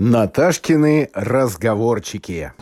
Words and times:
Наташкины 0.00 1.10
разговорчики. 1.12 2.52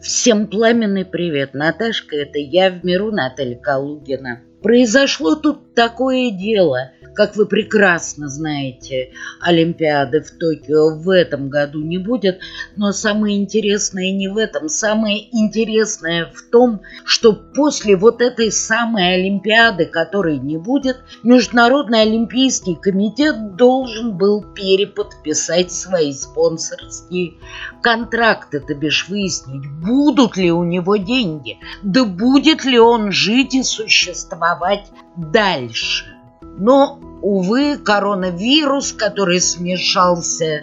Всем 0.00 0.46
пламенный 0.46 1.04
привет, 1.04 1.52
Наташка, 1.52 2.16
это 2.16 2.38
я 2.38 2.70
в 2.70 2.82
миру 2.86 3.10
Наталья 3.10 3.58
Калугина. 3.58 4.40
Произошло 4.62 5.36
тут 5.36 5.69
такое 5.74 6.30
дело– 6.30 6.92
как 7.14 7.36
вы 7.36 7.46
прекрасно 7.46 8.28
знаете, 8.28 9.10
Олимпиады 9.40 10.22
в 10.22 10.30
Токио 10.30 10.96
в 10.96 11.10
этом 11.10 11.48
году 11.48 11.82
не 11.82 11.98
будет, 11.98 12.40
но 12.76 12.92
самое 12.92 13.36
интересное 13.36 14.12
не 14.12 14.28
в 14.28 14.36
этом. 14.36 14.68
Самое 14.68 15.28
интересное 15.36 16.32
в 16.32 16.42
том, 16.50 16.80
что 17.04 17.32
после 17.32 17.96
вот 17.96 18.20
этой 18.20 18.50
самой 18.50 19.14
Олимпиады, 19.14 19.86
которой 19.86 20.38
не 20.38 20.56
будет, 20.56 20.98
Международный 21.22 22.02
Олимпийский 22.02 22.76
комитет 22.76 23.56
должен 23.56 24.16
был 24.16 24.42
переподписать 24.54 25.72
свои 25.72 26.12
спонсорские 26.12 27.34
контракты, 27.82 28.60
то 28.60 28.74
бишь 28.74 29.08
выяснить, 29.08 29.68
будут 29.82 30.36
ли 30.36 30.52
у 30.52 30.64
него 30.64 30.96
деньги, 30.96 31.58
да 31.82 32.04
будет 32.04 32.64
ли 32.64 32.78
он 32.78 33.10
жить 33.12 33.54
и 33.54 33.62
существовать 33.62 34.86
дальше. 35.20 36.16
Но, 36.58 36.98
увы, 37.22 37.76
коронавирус, 37.76 38.92
который 38.92 39.40
смешался 39.40 40.62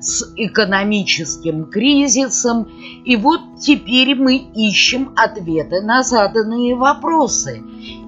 с 0.00 0.32
экономическим 0.36 1.66
кризисом, 1.66 2.68
и 3.04 3.16
вот 3.16 3.40
теперь 3.60 4.14
мы 4.14 4.36
ищем 4.36 5.12
ответы 5.16 5.80
на 5.82 6.02
заданные 6.02 6.74
вопросы. 6.74 7.62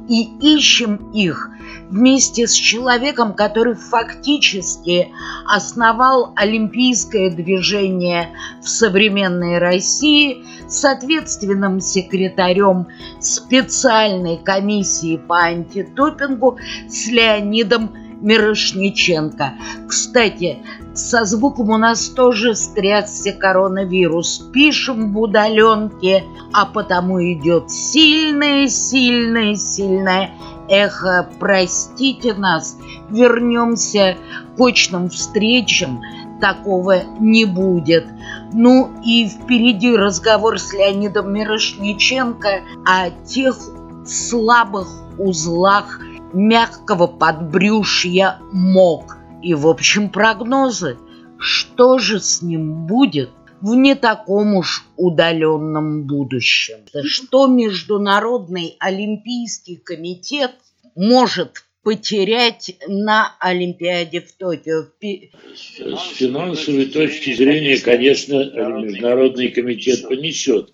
И 0.09 0.23
ищем 0.41 1.11
их 1.13 1.51
вместе 1.91 2.47
с 2.47 2.53
человеком, 2.53 3.35
который 3.35 3.75
фактически 3.75 5.09
основал 5.47 6.33
олимпийское 6.35 7.31
движение 7.31 8.31
в 8.62 8.69
современной 8.69 9.59
России, 9.59 10.45
с 10.69 10.85
ответственным 10.85 11.81
секретарем 11.81 12.89
специальной 13.21 14.37
комиссии 14.37 15.17
по 15.17 15.39
антидопингу 15.39 16.59
с 16.89 17.09
Леонидом 17.09 17.91
Мирошниченко. 18.21 19.55
Кстати, 19.87 20.59
со 20.95 21.25
звуком 21.25 21.71
у 21.71 21.77
нас 21.77 22.09
тоже 22.09 22.55
стрясся 22.55 23.33
коронавирус. 23.33 24.51
Пишем 24.53 25.13
в 25.13 25.21
удаленке, 25.21 26.25
а 26.53 26.67
потому 26.67 27.23
идет 27.23 27.71
сильное, 27.71 28.67
сильное, 28.67 29.55
сильное 29.55 30.33
эхо. 30.69 31.29
Простите 31.39 32.35
нас, 32.35 32.77
вернемся 33.11 34.17
к 34.57 34.61
очным 34.61 35.09
встречам. 35.09 36.01
Такого 36.41 37.03
не 37.21 37.45
будет. 37.45 38.07
Ну 38.53 38.91
и 39.05 39.29
впереди 39.29 39.95
разговор 39.95 40.59
с 40.59 40.73
Леонидом 40.73 41.33
Мирошниченко 41.33 42.63
о 42.85 43.11
тех 43.11 43.59
слабых 44.07 44.89
узлах 45.19 46.01
мягкого 46.33 47.07
подбрюшья 47.07 48.39
мог. 48.53 49.17
И, 49.43 49.55
в 49.55 49.67
общем, 49.67 50.11
прогнозы. 50.11 50.97
Что 51.39 51.99
же 51.99 52.21
с 52.21 52.43
ним 52.43 52.87
будет 52.87 53.31
в 53.61 53.75
не 53.75 53.95
таком 53.95 54.55
уж 54.55 54.87
удаленном 54.97 56.05
будущем? 56.05 56.79
Что 57.05 57.47
Международный 57.47 58.77
Олимпийский 58.81 59.77
комитет 59.77 60.53
может 60.97 61.65
потерять 61.88 62.76
на 62.87 63.34
Олимпиаде 63.41 64.21
в 64.21 64.31
Токио? 64.32 64.88
С 65.00 66.16
финансовой 66.16 66.84
точки 66.84 67.32
зрения, 67.32 67.78
конечно, 67.78 68.34
Международный 68.82 69.49
комитет 69.49 70.06
понесет 70.06 70.71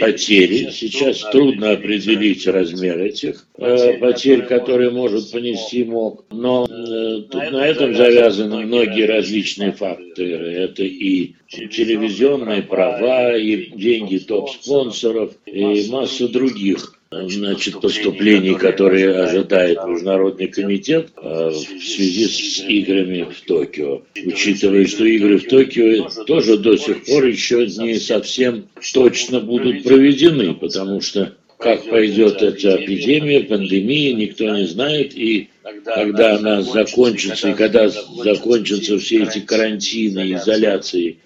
потери. 0.00 0.70
Сейчас 0.72 1.20
трудно 1.30 1.70
определить 1.70 2.48
размер 2.48 2.98
этих 3.00 3.46
э, 3.58 3.98
потерь, 3.98 4.42
которые 4.42 4.90
может 4.90 5.30
понести 5.30 5.84
МОК. 5.84 6.24
Но 6.32 6.66
э, 6.68 7.22
тут 7.30 7.52
на 7.52 7.64
этом 7.64 7.94
завязаны 7.94 8.66
многие 8.66 9.06
различные 9.06 9.70
факторы. 9.70 10.52
Это 10.52 10.82
и 10.82 11.34
телевизионные 11.48 12.62
права, 12.62 13.36
и 13.36 13.70
деньги 13.70 14.18
топ-спонсоров, 14.18 15.30
и 15.46 15.88
масса 15.88 16.26
других 16.26 16.93
значит, 17.28 17.80
поступлений, 17.80 18.54
которые 18.54 19.14
ожидает 19.14 19.78
Международный 19.86 20.48
комитет 20.48 21.10
э, 21.16 21.50
в 21.50 21.82
связи 21.82 22.26
с 22.26 22.60
играми 22.60 23.28
в 23.30 23.46
Токио. 23.46 24.02
Учитывая, 24.24 24.86
что 24.86 25.04
игры 25.04 25.38
в 25.38 25.46
Токио 25.46 26.08
тоже 26.24 26.58
до 26.58 26.76
сих 26.76 27.04
пор 27.04 27.26
еще 27.26 27.66
не 27.66 27.98
совсем 27.98 28.66
точно 28.92 29.40
будут 29.40 29.84
проведены, 29.84 30.54
потому 30.54 31.00
что 31.00 31.34
как 31.58 31.88
пойдет 31.88 32.42
эта 32.42 32.76
эпидемия, 32.76 33.40
пандемия, 33.40 34.14
никто 34.14 34.44
не 34.54 34.66
знает. 34.66 35.16
И 35.16 35.48
когда 35.84 36.36
она 36.36 36.62
закончится, 36.62 37.50
и 37.50 37.54
когда 37.54 37.88
закончатся 37.88 38.98
все 38.98 39.22
эти 39.22 39.40
карантины, 39.40 40.34
изоляции 40.34 41.18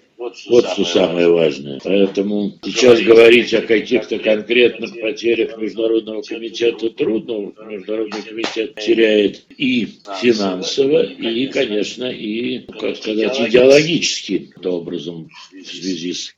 вот 0.49 0.67
что 0.69 0.85
самое 0.85 1.29
важное. 1.29 1.79
Поэтому 1.83 2.53
сейчас 2.63 3.01
говорить 3.01 3.53
о 3.53 3.61
каких-то 3.61 4.19
конкретных 4.19 4.99
потерях 4.99 5.57
Международного 5.57 6.21
комитета 6.21 6.89
трудно. 6.89 7.53
Международный 7.67 8.21
комитет 8.21 8.75
теряет 8.75 9.43
и 9.57 9.87
финансово, 10.21 11.03
и, 11.03 11.47
конечно, 11.47 12.05
и, 12.05 12.59
как 12.79 12.97
сказать, 12.97 13.39
идеологически 13.39 14.51
образом 14.63 15.29
в 15.51 15.65
связи 15.65 16.13
с 16.13 16.35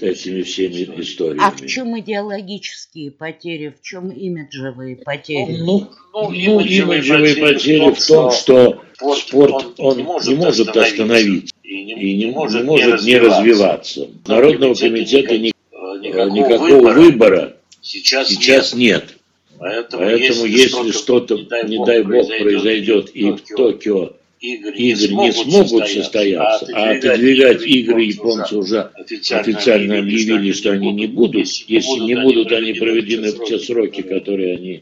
этими 0.00 0.42
всеми 0.42 1.00
историями. 1.00 1.42
А 1.42 1.50
в 1.52 1.64
чем 1.66 1.98
идеологические 1.98 3.12
потери, 3.12 3.74
в 3.78 3.82
чем 3.82 4.10
имиджевые 4.10 4.96
потери? 4.96 5.58
Ну, 5.58 5.88
ну, 6.12 6.30
ну 6.30 6.60
имиджевые 6.60 7.36
потери 7.36 7.92
в 7.92 8.06
том, 8.06 8.30
что 8.32 8.82
спорт 9.16 9.78
он 9.78 9.98
не 9.98 10.34
может 10.34 10.76
остановить 10.76 11.52
и 11.70 11.84
не, 11.84 11.92
и 11.92 11.96
не, 11.96 12.24
не 12.24 12.26
может, 12.32 12.62
не, 12.62 12.66
может 12.66 13.02
не 13.04 13.16
развиваться. 13.16 14.08
Народного 14.26 14.74
комитета 14.74 15.38
ни, 15.38 15.52
никакого, 16.00 16.30
никакого 16.30 16.92
выбора 16.92 17.56
сейчас, 17.80 18.28
сейчас 18.28 18.74
нет. 18.74 19.04
нет. 19.04 19.16
Поэтому, 19.60 20.02
Поэтому 20.02 20.44
если 20.46 20.90
что-то, 20.90 21.36
не 21.36 21.84
дай 21.84 22.02
бог, 22.02 22.26
произойдет 22.26 23.10
и 23.14 23.30
в 23.30 23.42
Токио 23.54 24.14
игры, 24.40 24.72
игры 24.74 25.14
не 25.14 25.32
смогут 25.32 25.86
состояться, 25.86 26.66
а 26.74 26.90
отодвигать 26.90 27.62
игры 27.62 28.02
японцы 28.02 28.56
уже 28.56 28.90
официально 29.30 29.98
объявили, 29.98 30.50
что 30.50 30.72
они 30.72 30.90
не 30.92 31.06
будут. 31.06 31.46
Если 31.46 32.00
не 32.00 32.16
будут 32.16 32.50
они 32.50 32.72
проведены 32.72 33.30
в 33.30 33.44
те 33.44 33.60
сроки, 33.60 34.02
которые 34.02 34.56
они 34.56 34.80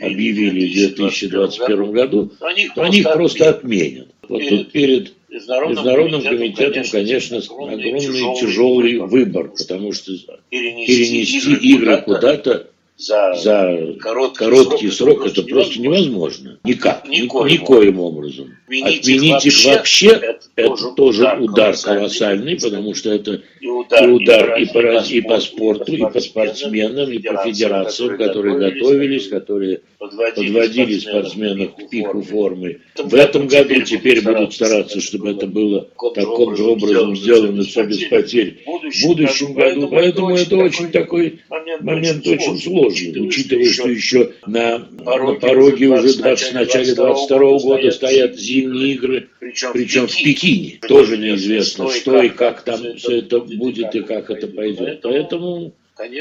объявили 0.00 0.68
в 0.68 0.74
2021 0.74 1.90
году, 1.90 2.30
то 2.38 2.82
они 2.82 2.98
их 2.98 3.12
просто 3.12 3.48
отменят. 3.48 4.06
Вот 4.28 4.46
тут 4.48 4.70
перед 4.70 5.12
Международным 5.30 6.22
комитетом, 6.22 6.84
конечно, 6.90 7.38
огромный 7.38 8.40
тяжелый 8.40 8.98
выбор, 8.98 9.52
потому 9.56 9.92
что 9.92 10.12
перенести 10.50 11.54
игры 11.54 12.02
куда-то 12.02 12.66
за, 13.00 13.34
за 13.34 13.96
короткий, 13.98 14.36
короткий 14.36 14.90
срок, 14.90 15.22
срок 15.22 15.26
это 15.28 15.42
просто 15.42 15.80
невозможно. 15.80 16.58
Никак, 16.64 17.08
никоим, 17.08 17.62
никоим 17.62 18.00
образом. 18.00 18.56
Отменить, 18.66 19.00
Отменить 19.00 19.46
их 19.46 19.64
вообще, 19.64 20.08
это, 20.08 20.40
это 20.56 20.90
тоже 20.94 21.22
удар, 21.22 21.40
удар 21.40 21.76
колоссальный, 21.76 22.60
потому 22.60 22.94
что 22.94 23.10
это 23.10 23.40
и 23.60 23.66
удар, 23.66 24.06
и, 24.06 24.12
удар 24.12 24.58
и, 24.58 24.66
по, 24.66 24.78
и 24.78 25.20
по 25.22 25.40
спорту, 25.40 25.92
и 25.92 25.98
по 25.98 26.20
спортсменам, 26.20 27.10
и 27.10 27.18
по 27.20 27.42
федерациям, 27.42 28.18
которые 28.18 28.58
готовились, 28.58 29.28
которые 29.28 29.80
подводили 30.00 30.98
спортсменов 30.98 31.76
к 31.76 31.90
пику 31.90 32.22
формы. 32.22 32.80
В 32.96 33.14
этом 33.14 33.46
году 33.46 33.82
теперь 33.82 34.22
будут 34.22 34.54
стараться, 34.54 35.00
чтобы 35.00 35.30
это 35.32 35.46
было 35.46 35.88
таким 36.14 36.56
же 36.56 36.64
образом 36.64 37.14
сделано, 37.14 37.62
все 37.62 37.84
без 37.84 38.04
потерь. 38.04 38.62
В 38.64 39.06
будущем 39.06 39.52
году, 39.52 39.88
поэтому 39.88 40.30
это 40.30 40.56
очень 40.56 40.90
такой 40.90 41.40
момент 41.80 42.26
очень 42.26 42.58
сложный 42.58 43.20
учитывая, 43.20 43.66
что 43.66 43.88
еще 43.88 44.32
на, 44.46 44.78
на 44.78 45.34
пороге 45.34 45.88
уже 45.88 46.16
20, 46.16 46.50
в 46.50 46.54
начале 46.54 46.94
22 46.94 47.38
года 47.58 47.90
стоят 47.90 48.36
зимние 48.36 48.94
игры, 48.94 49.28
причем 49.38 50.06
в 50.06 50.16
Пекине. 50.16 50.78
Тоже 50.88 51.18
неизвестно, 51.18 51.90
что 51.90 52.22
и 52.22 52.30
как 52.30 52.62
там 52.62 52.96
все 52.96 53.18
это 53.18 53.40
будет 53.40 53.94
и 53.94 54.00
как 54.00 54.30
это 54.30 54.46
пойдет. 54.46 55.00
Поэтому 55.02 55.74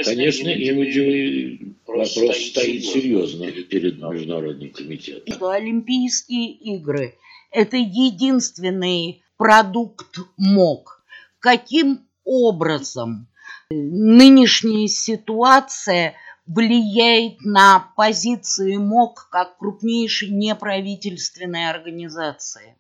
Конечно, 0.05 0.49
имиджевый 0.49 1.75
вопрос 1.85 2.37
стоит 2.37 2.83
серьезно 2.85 3.51
перед 3.51 4.01
Международным 4.01 4.71
комитетом. 4.71 5.43
Олимпийские 5.43 6.51
игры– 6.51 7.15
это 7.51 7.77
единственный 7.77 9.23
продукт 9.37 10.17
МОК. 10.37 11.03
Каким 11.39 12.07
образом 12.23 13.27
нынешняя 13.69 14.87
ситуация– 14.87 16.15
влияет 16.49 17.41
на 17.41 17.91
позиции 17.95 18.75
МОК 18.77 19.29
как 19.31 19.57
крупнейшей 19.57 20.29
неправительственной 20.29 21.69
организации? 21.69 22.75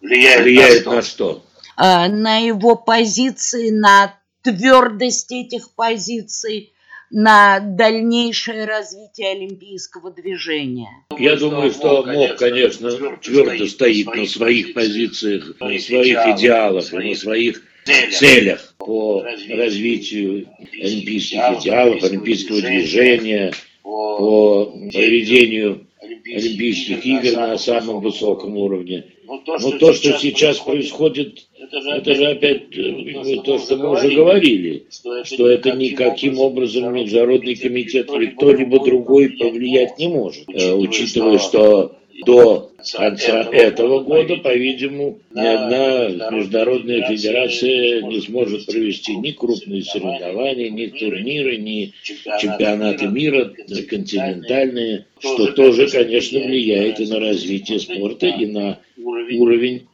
Влияет, 0.00 0.42
влияет 0.42 0.86
на 0.86 1.02
что? 1.02 1.42
На, 1.76 2.06
что? 2.06 2.14
на 2.16 2.38
его 2.38 2.76
позиции, 2.76 3.70
на 3.70 4.14
твердость 4.42 5.32
этих 5.32 5.70
позиций, 5.74 6.72
на 7.12 7.60
дальнейшее 7.60 8.64
развитие 8.64 9.32
олимпийского 9.32 10.10
движения? 10.10 10.88
Я 11.18 11.36
думаю, 11.36 11.70
что 11.70 12.04
МОК, 12.04 12.38
конечно, 12.38 12.90
твердо 13.18 13.66
стоит 13.66 14.06
на 14.06 14.26
своих 14.26 14.72
позициях, 14.72 15.60
на 15.60 15.78
своих 15.78 16.18
идеалах, 16.18 16.90
на 16.90 17.14
своих 17.14 17.62
целях 17.84 18.74
по 18.78 19.22
развитию 19.22 20.48
олимпийских 20.72 21.40
идеалов, 21.60 22.02
олимпийского 22.02 22.62
движения, 22.62 23.52
по 23.82 24.66
проведению 24.90 25.86
Олимпийских 26.24 27.04
игр 27.04 27.36
на 27.36 27.58
самом 27.58 28.00
высоком 28.00 28.56
уровне. 28.56 29.04
Но 29.32 29.78
то, 29.78 29.92
что 29.94 30.18
сейчас 30.18 30.58
происходит, 30.58 31.46
это 31.58 32.14
же 32.14 32.26
опять 32.26 32.76
э, 32.76 33.36
то, 33.44 33.58
что 33.58 33.76
мы 33.76 33.92
уже 33.92 34.10
говорили, 34.10 34.84
что 35.24 35.48
это 35.48 35.72
никаким 35.72 36.38
образом 36.38 36.92
Международный 36.92 37.54
комитет 37.54 38.10
или 38.10 38.26
кто-либо 38.26 38.84
другой 38.84 39.30
повлиять 39.30 39.98
не 39.98 40.08
может, 40.08 40.44
э, 40.52 40.74
учитывая, 40.74 41.38
что 41.38 41.96
до 42.26 42.70
конца 42.92 43.42
этого 43.50 44.00
года, 44.00 44.36
по-видимому, 44.36 45.18
ни 45.34 45.46
одна 45.46 46.30
международная 46.30 47.06
федерация 47.08 48.02
не 48.02 48.20
сможет 48.20 48.66
провести 48.66 49.16
ни 49.16 49.30
крупные 49.30 49.82
соревнования, 49.82 50.70
ни 50.70 50.86
турниры, 50.86 51.56
ни 51.56 51.92
чемпионаты 52.02 53.06
мира 53.06 53.52
континентальные, 53.88 55.06
что 55.20 55.52
тоже, 55.52 55.88
конечно, 55.88 56.40
влияет 56.40 57.00
и 57.00 57.06
на 57.06 57.20
развитие 57.20 57.80
спорта, 57.80 58.26
и 58.26 58.46
на 58.46 58.78
уровень 59.04 59.86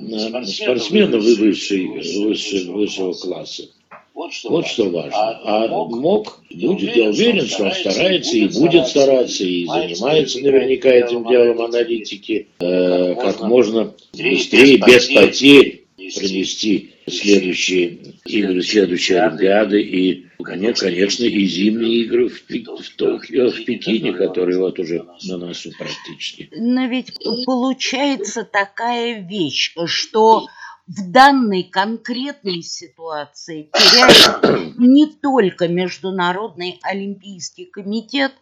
на 0.00 0.44
спортсменов 0.44 1.22
высшей, 1.22 1.86
высшей, 1.86 2.68
высшего 2.68 3.12
класса. 3.12 3.68
Вот 4.14 4.32
что, 4.32 4.50
вот 4.50 4.66
что 4.66 4.90
важно. 4.90 5.16
А, 5.16 5.64
а 5.64 5.68
МОК 5.68 6.40
будет, 6.50 6.94
я 6.94 7.08
уверен, 7.08 7.46
что 7.46 7.64
он 7.64 7.72
старается 7.72 8.36
и 8.36 8.46
будет 8.46 8.86
стараться, 8.86 9.42
и 9.42 9.64
занимается 9.64 10.40
наверняка 10.40 10.90
этим 10.90 11.26
делом 11.26 11.62
аналитики, 11.62 12.48
э, 12.60 13.14
как 13.14 13.40
можно 13.40 13.94
быстрее, 14.12 14.76
без 14.76 15.06
потерь 15.06 15.81
провести 16.14 16.94
следующие 17.06 18.14
игры, 18.24 18.62
следующие 18.62 19.22
Олимпиады 19.22 19.82
и, 19.82 20.26
конечно, 20.38 21.24
и 21.24 21.46
зимние 21.46 22.02
игры 22.02 22.28
в, 22.28 22.42
в, 22.48 22.96
Токио, 22.96 23.50
в 23.50 23.64
Пекине, 23.64 24.12
которые 24.12 24.58
вот 24.58 24.78
уже 24.78 25.04
на 25.24 25.38
носу 25.38 25.70
практически. 25.78 26.48
Но 26.52 26.86
ведь 26.86 27.12
получается 27.44 28.44
такая 28.44 29.20
вещь, 29.20 29.74
что 29.86 30.46
в 30.86 31.10
данной 31.10 31.62
конкретной 31.62 32.62
ситуации 32.62 33.70
теряет 33.72 34.78
не 34.78 35.06
только 35.06 35.68
Международный 35.68 36.80
Олимпийский 36.82 37.66
комитет, 37.66 38.32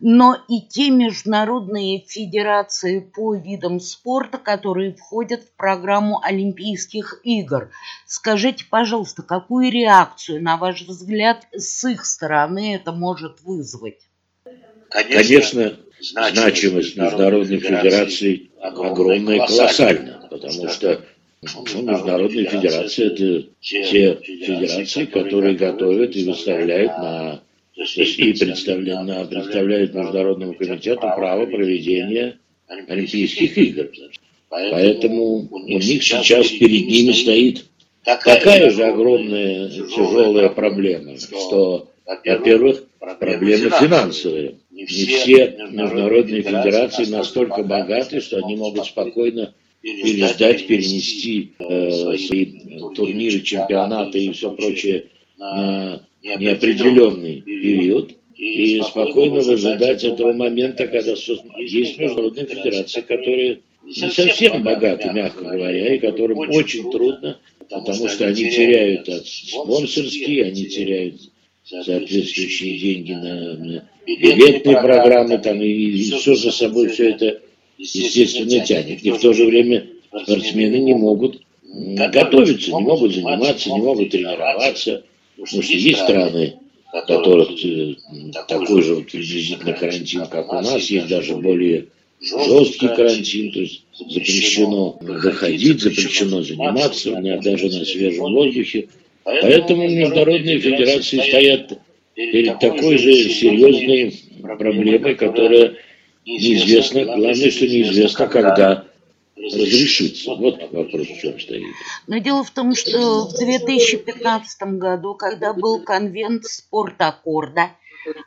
но 0.00 0.36
и 0.48 0.60
те 0.60 0.90
международные 0.90 2.04
федерации 2.06 3.00
по 3.00 3.34
видам 3.34 3.80
спорта, 3.80 4.36
которые 4.38 4.94
входят 4.94 5.42
в 5.42 5.56
программу 5.56 6.20
Олимпийских 6.22 7.20
игр. 7.24 7.70
Скажите, 8.06 8.66
пожалуйста, 8.68 9.22
какую 9.22 9.70
реакцию, 9.72 10.42
на 10.42 10.58
ваш 10.58 10.82
взгляд, 10.82 11.46
с 11.52 11.88
их 11.88 12.04
стороны 12.04 12.74
это 12.74 12.92
может 12.92 13.40
вызвать? 13.40 14.06
Конечно, 14.90 15.76
значимость 16.00 16.96
международных 16.96 17.62
федераций 17.62 18.52
огромная 18.60 19.36
и 19.36 19.46
колоссальна, 19.46 20.28
потому 20.30 20.68
что 20.68 21.02
ну, 21.42 21.82
международные 21.82 22.46
федерации– 22.46 23.06
это 23.06 23.48
те 23.60 24.14
федерации, 24.22 25.04
которые 25.04 25.54
готовят 25.54 26.16
и 26.16 26.24
выставляют 26.24 26.92
на 26.98 27.42
и 27.76 28.32
представляют, 28.32 29.28
представляют 29.28 29.94
Международному 29.94 30.54
комитету 30.54 31.00
право 31.00 31.44
проведения 31.44 32.38
Олимпийских 32.68 33.58
игр. 33.58 33.90
Поэтому 34.48 35.48
у 35.50 35.58
них 35.58 36.02
сейчас 36.02 36.48
перед 36.48 36.86
ними 36.86 37.12
стоит 37.12 37.66
такая 38.02 38.70
же 38.70 38.84
огромная 38.84 39.68
тяжелая 39.68 40.48
проблема, 40.48 41.18
что, 41.18 41.90
во-первых, 42.06 42.84
проблема 42.98 43.70
финансовая. 43.70 44.54
Не 44.70 44.86
все 44.86 45.56
международные 45.70 46.42
федерации 46.42 47.04
настолько 47.06 47.62
богаты, 47.62 48.20
что 48.20 48.38
они 48.38 48.56
могут 48.56 48.86
спокойно 48.86 49.52
пересдать, 49.86 50.66
перенести 50.66 51.52
э, 51.58 52.16
свои 52.18 52.46
турниры, 52.94 53.40
чемпионаты 53.40 54.18
и 54.18 54.32
все 54.32 54.50
прочее 54.50 55.06
на 55.38 56.02
неопределенный 56.22 57.40
период. 57.42 58.12
И 58.36 58.82
спокойно 58.82 59.40
выжидать 59.40 60.04
этого 60.04 60.34
момента, 60.34 60.86
когда 60.88 61.14
есть 61.56 61.98
международные 61.98 62.44
федерации, 62.44 63.00
которые 63.00 63.60
не 63.82 64.10
совсем 64.10 64.62
богаты, 64.62 65.10
мягко 65.10 65.42
говоря, 65.42 65.94
и 65.94 65.98
которым 65.98 66.40
очень 66.40 66.90
трудно, 66.90 67.38
потому 67.70 68.08
что 68.08 68.26
они 68.26 68.50
теряют 68.50 69.08
от 69.08 69.26
спонсорские, 69.26 70.44
они 70.44 70.66
теряют 70.66 71.14
соответствующие 71.64 72.78
деньги 72.78 73.12
на 73.12 73.88
билетные 74.06 74.76
программы, 74.82 75.38
там, 75.38 75.62
и, 75.62 75.68
и 75.68 76.10
все 76.10 76.34
за 76.34 76.52
собой 76.52 76.88
все 76.88 77.10
это 77.10 77.35
естественно, 77.78 78.64
тянет. 78.64 79.02
И 79.02 79.10
в 79.10 79.18
то 79.18 79.32
же 79.32 79.46
время 79.46 79.86
спортсмены 80.22 80.76
не 80.76 80.94
могут 80.94 81.42
готовиться, 81.64 82.72
не 82.72 82.80
могут 82.80 83.14
заниматься, 83.14 83.70
не 83.70 83.80
могут 83.80 84.10
тренироваться. 84.10 85.02
Потому 85.36 85.62
что 85.62 85.76
есть 85.76 86.00
страны, 86.00 86.54
которых 87.06 87.50
э, 87.64 87.94
такой 88.48 88.82
же 88.82 88.94
вот 88.94 89.06
приблизительно 89.06 89.72
карантин, 89.74 90.26
как 90.26 90.52
у 90.52 90.56
нас, 90.56 90.84
есть 90.84 91.08
даже 91.08 91.36
более 91.36 91.86
жесткий 92.20 92.88
карантин, 92.88 93.52
то 93.52 93.60
есть 93.60 93.82
запрещено 93.98 94.96
выходить, 95.00 95.82
запрещено 95.82 96.42
заниматься, 96.42 97.12
даже 97.42 97.66
на 97.66 97.84
свежем 97.84 98.32
воздухе. 98.32 98.88
Поэтому 99.24 99.88
международные 99.88 100.58
федерации 100.58 101.18
стоят 101.18 101.78
перед 102.14 102.58
такой 102.60 102.96
же 102.96 103.28
серьезной 103.28 104.14
проблемой, 104.40 105.14
которая 105.14 105.74
неизвестно, 106.26 107.04
главное, 107.04 107.34
что 107.34 107.66
неизвестно, 107.66 108.26
когда 108.26 108.84
разрешится. 109.36 110.34
Вот 110.34 110.60
вопрос 110.72 111.08
в 111.08 111.20
чем 111.20 111.38
стоит. 111.38 111.74
Но 112.06 112.18
дело 112.18 112.42
в 112.44 112.50
том, 112.50 112.74
что 112.74 113.26
в 113.28 113.38
2015 113.38 114.62
году, 114.78 115.14
когда 115.14 115.52
был 115.52 115.80
конвент 115.82 116.44
спорт-аккорда, 116.44 117.70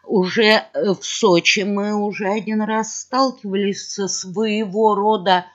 уже 0.05 0.43
э, 0.43 0.93
в 0.93 1.03
Сочи 1.03 1.61
мы 1.61 1.95
уже 1.95 2.27
один 2.27 2.61
раз 2.61 2.99
сталкивались 2.99 3.87
со 3.89 4.07
своего 4.07 4.93
рода 4.95 5.45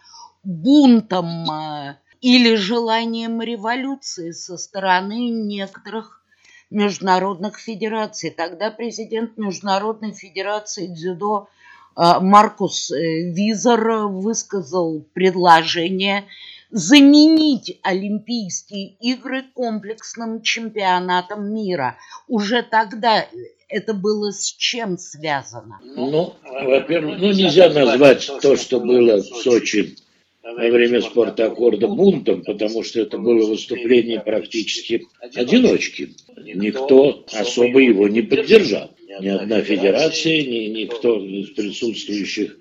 бунтом 0.42 1.50
э, 1.50 1.96
или 2.20 2.54
желанием 2.54 3.42
революции 3.42 4.30
со 4.30 4.56
стороны 4.56 5.28
некоторых 5.28 6.22
международных 6.70 7.58
федераций. 7.58 8.30
Тогда 8.30 8.70
президент 8.70 9.36
Международной 9.36 10.12
федерации 10.12 10.86
дзюдо 10.86 11.48
Маркус 11.96 12.90
э, 12.90 13.30
Визер 13.32 14.08
высказал 14.08 15.04
предложение 15.12 16.24
заменить 16.70 17.78
Олимпийские 17.82 18.96
игры 19.00 19.44
комплексным 19.54 20.42
чемпионатом 20.42 21.54
мира. 21.54 21.96
Уже 22.26 22.62
тогда 22.62 23.26
это 23.68 23.94
было 23.94 24.32
с 24.32 24.52
чем 24.52 24.98
связано? 24.98 25.80
Ну, 25.84 26.34
во-первых, 26.42 27.18
ну 27.20 27.32
нельзя 27.32 27.70
назвать 27.70 28.28
то, 28.42 28.56
что 28.56 28.80
было 28.80 29.18
в 29.18 29.24
Сочи 29.24 29.96
во 30.42 30.68
время 30.68 31.00
спорта 31.00 31.46
аккорда 31.46 31.88
бунтом, 31.88 32.42
потому 32.42 32.82
что 32.82 33.00
это 33.00 33.18
было 33.18 33.46
выступление 33.48 34.20
практически 34.20 35.06
одиночки. 35.34 36.14
Никто 36.36 37.24
особо 37.32 37.80
его 37.80 38.08
не 38.08 38.22
поддержал 38.22 38.90
ни 39.20 39.28
одна 39.28 39.60
федерация, 39.62 40.42
ни 40.42 40.68
никто 40.68 41.18
из 41.18 41.50
присутствующих 41.50 42.56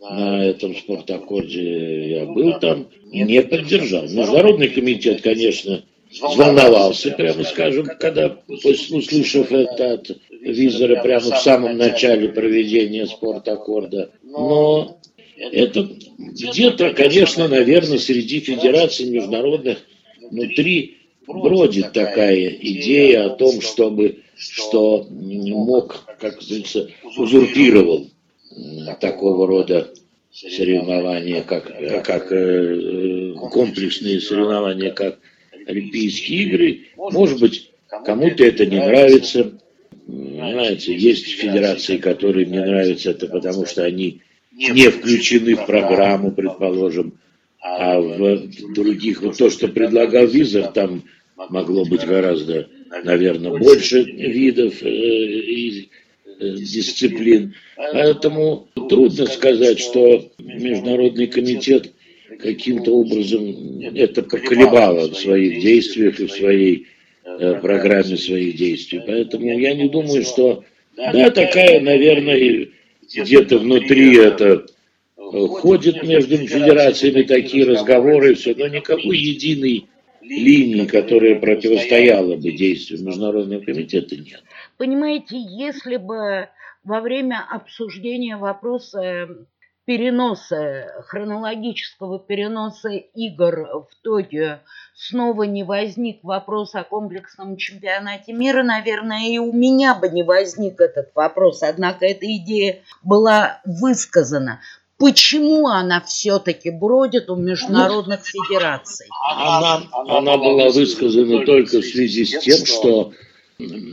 на 0.00 0.44
этом 0.44 0.76
спортаккорде, 0.76 2.10
я 2.18 2.24
был 2.26 2.58
там, 2.60 2.88
не 3.04 3.42
поддержал. 3.42 4.04
Международный 4.04 4.68
комитет, 4.68 5.22
конечно, 5.22 5.84
взволновался, 6.10 7.10
прямо 7.10 7.44
скажем, 7.44 7.86
когда, 7.98 8.38
услышав 8.46 9.52
это 9.52 9.94
от 9.94 10.16
визора 10.40 11.02
прямо 11.02 11.32
в 11.32 11.38
самом 11.38 11.76
начале 11.76 12.28
проведения 12.28 13.06
спортаккорда. 13.06 14.10
Но 14.22 15.00
это 15.36 15.88
где-то, 16.16 16.94
конечно, 16.94 17.48
наверное, 17.48 17.98
среди 17.98 18.40
федераций 18.40 19.10
международных 19.10 19.78
внутри 20.30 20.97
бродит 21.28 21.92
такая 21.92 22.48
идея 22.48 23.26
о 23.26 23.30
том, 23.30 23.60
чтобы, 23.60 24.20
что 24.36 25.06
мог, 25.10 26.04
как 26.18 26.38
говорится, 26.38 26.88
узурпировал 27.16 28.08
такого 29.00 29.46
рода 29.46 29.92
соревнования, 30.32 31.42
как, 31.42 31.72
как 32.04 32.32
э, 32.32 33.34
комплексные 33.50 34.20
соревнования, 34.20 34.90
как 34.90 35.18
Олимпийские 35.66 36.42
игры. 36.44 36.80
Может 36.96 37.40
быть, 37.40 37.70
кому-то 38.04 38.44
это 38.44 38.64
не 38.64 38.78
нравится. 38.78 39.52
Знаете, 40.06 40.96
есть 40.96 41.26
федерации, 41.26 41.98
которые 41.98 42.46
мне 42.46 42.60
нравятся, 42.64 43.10
это 43.10 43.26
потому 43.26 43.66
что 43.66 43.84
они 43.84 44.22
не 44.52 44.88
включены 44.88 45.54
в 45.54 45.66
программу, 45.66 46.32
предположим, 46.32 47.18
а 47.60 48.00
в 48.00 48.72
других, 48.72 49.22
вот 49.22 49.36
то, 49.36 49.50
что 49.50 49.68
предлагал 49.68 50.26
Визер, 50.26 50.68
там 50.68 51.04
могло 51.48 51.84
быть 51.84 52.04
гораздо, 52.04 52.68
наверное, 53.04 53.56
больше 53.56 54.02
видов 54.02 54.82
э, 54.82 54.88
и 54.88 55.88
э, 56.40 56.54
дисциплин. 56.56 57.54
Поэтому 57.76 58.68
трудно 58.88 59.26
сказать, 59.26 59.78
что 59.78 60.30
Международный 60.38 61.28
комитет 61.28 61.92
каким-то 62.40 62.92
образом 62.96 63.80
это 63.94 64.22
поколебало 64.22 65.08
в 65.10 65.16
своих 65.16 65.62
действиях 65.62 66.20
и 66.20 66.26
в 66.26 66.32
своей 66.32 66.86
э, 67.24 67.54
программе 67.60 68.16
своих 68.16 68.56
действий. 68.56 69.00
Поэтому 69.06 69.46
я 69.58 69.74
не 69.74 69.88
думаю, 69.88 70.24
что 70.24 70.64
да, 70.96 71.30
такая, 71.30 71.80
наверное, 71.80 72.68
где-то 73.14 73.58
внутри 73.58 74.16
это 74.16 74.66
ходят 75.16 76.02
между 76.02 76.36
федерациями 76.38 77.22
такие 77.22 77.64
разговоры, 77.64 78.34
все, 78.34 78.54
но 78.56 78.66
никакой 78.66 79.16
единой 79.16 79.86
линии, 80.28 80.86
которая 80.86 81.38
противостояла 81.40 82.36
бы 82.36 82.52
действию 82.52 83.04
Международного 83.04 83.60
комитета, 83.60 84.16
нет. 84.16 84.42
Понимаете, 84.76 85.36
если 85.38 85.96
бы 85.96 86.48
во 86.84 87.00
время 87.00 87.44
обсуждения 87.50 88.36
вопроса 88.36 89.28
переноса, 89.88 91.02
хронологического 91.06 92.18
переноса 92.18 92.90
игр 92.90 93.86
в 93.88 93.88
Токио 94.02 94.58
снова 94.94 95.44
не 95.44 95.62
возник 95.62 96.22
вопрос 96.22 96.74
о 96.74 96.84
комплексном 96.84 97.56
чемпионате 97.56 98.34
мира, 98.34 98.62
наверное, 98.62 99.26
и 99.28 99.38
у 99.38 99.50
меня 99.50 99.94
бы 99.94 100.10
не 100.10 100.24
возник 100.24 100.78
этот 100.78 101.14
вопрос. 101.14 101.62
Однако 101.62 102.04
эта 102.04 102.26
идея 102.36 102.80
была 103.02 103.62
высказана. 103.64 104.60
Почему 104.98 105.68
она 105.68 106.00
все-таки 106.00 106.70
бродит 106.70 107.30
у 107.30 107.36
международных 107.36 108.26
федераций? 108.26 109.06
Она, 109.30 109.82
она 109.92 110.36
была 110.36 110.70
высказана 110.70 111.46
только 111.46 111.80
в 111.80 111.84
связи 111.84 112.24
с 112.24 112.40
тем, 112.40 112.66
что 112.66 113.12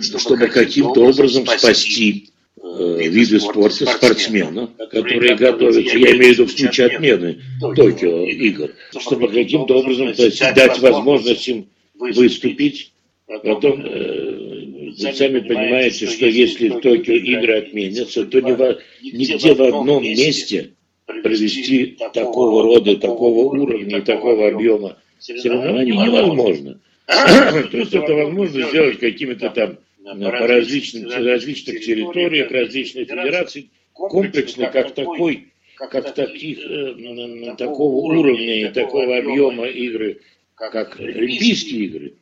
чтобы 0.02 0.48
каким-то 0.48 1.06
образом 1.06 1.46
спасти 1.46 2.30
э, 2.60 3.08
виды 3.08 3.40
спорта 3.40 3.86
спортсмена, 3.86 4.68
которые 4.92 5.36
готовятся, 5.36 5.96
я 5.96 6.16
имею 6.16 6.34
в 6.34 6.38
виду 6.40 6.46
в 6.46 6.52
случае 6.52 6.88
отмены 6.88 7.40
Токио 7.60 8.26
игр, 8.26 8.72
чтобы 9.00 9.28
каким-то 9.28 9.80
образом 9.80 10.12
дать 10.56 10.80
возможность 10.80 11.48
им 11.48 11.68
выступить. 12.00 12.94
Потом, 13.28 13.86
э, 13.86 14.94
вы 14.98 15.14
сами 15.14 15.40
понимаете, 15.40 16.08
что 16.08 16.26
если 16.26 16.70
в 16.70 16.80
Токио 16.80 17.14
игры 17.14 17.60
отменятся, 17.60 18.26
то 18.26 18.40
нигде 18.40 19.54
в 19.54 19.62
одном 19.62 20.04
месте 20.04 20.72
провести 21.06 21.98
такого 22.14 22.64
рода, 22.64 22.96
такого 22.98 23.46
уровня 23.46 24.00
и 24.00 24.02
такого 24.02 24.48
объема 24.48 24.98
соревнований 25.20 25.92
невозможно. 25.92 26.80
То 27.08 27.78
есть 27.78 27.94
это 27.94 28.14
возможно 28.14 28.68
сделать 28.68 29.00
какими-то 29.00 29.50
там 29.50 29.78
по 30.04 30.48
различным, 30.48 31.10
различных 31.10 31.84
территориях, 31.84 32.52
различных 32.52 33.08
федераций, 33.08 33.70
комплексно, 33.94 34.68
как 34.68 34.94
такой, 34.94 35.48
как 35.76 36.14
таких, 36.14 36.60
э, 36.60 37.56
такого 37.58 37.96
уровня 38.08 38.68
и 38.68 38.72
такого 38.72 39.18
объема 39.18 39.68
игры, 39.68 40.22
как 40.56 41.00
Олимпийские 41.00 41.86
игры, 41.86 42.14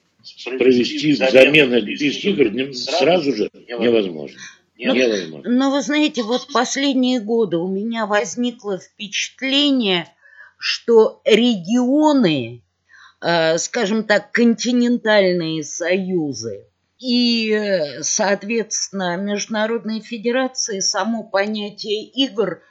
провести 0.58 1.13
взамен 1.13 1.74
Олимпийских 1.74 2.40
игр 2.40 2.74
сразу 2.74 3.34
же 3.34 3.50
невозможно. 3.68 4.38
Ну, 4.77 4.94
невозможно. 4.94 5.50
Но 5.50 5.72
вы 5.72 5.82
знаете, 5.82 6.24
вот 6.24 6.48
последние 6.51 7.20
годы 7.20 7.58
у 7.58 7.68
меня 7.68 8.06
возникло 8.06 8.80
впечатление, 8.80 10.08
что 10.58 11.22
регионы, 11.25 12.63
э, 13.22 13.58
скажем 13.58 14.03
так, 14.03 14.32
континентальные 14.32 15.63
союзы 15.63 16.65
и, 17.03 18.00
соответственно, 18.01 19.18
международные 19.18 20.01
федерации 20.01 20.80
само 20.80 21.24
понятие 21.24 22.06
игр 22.06 22.62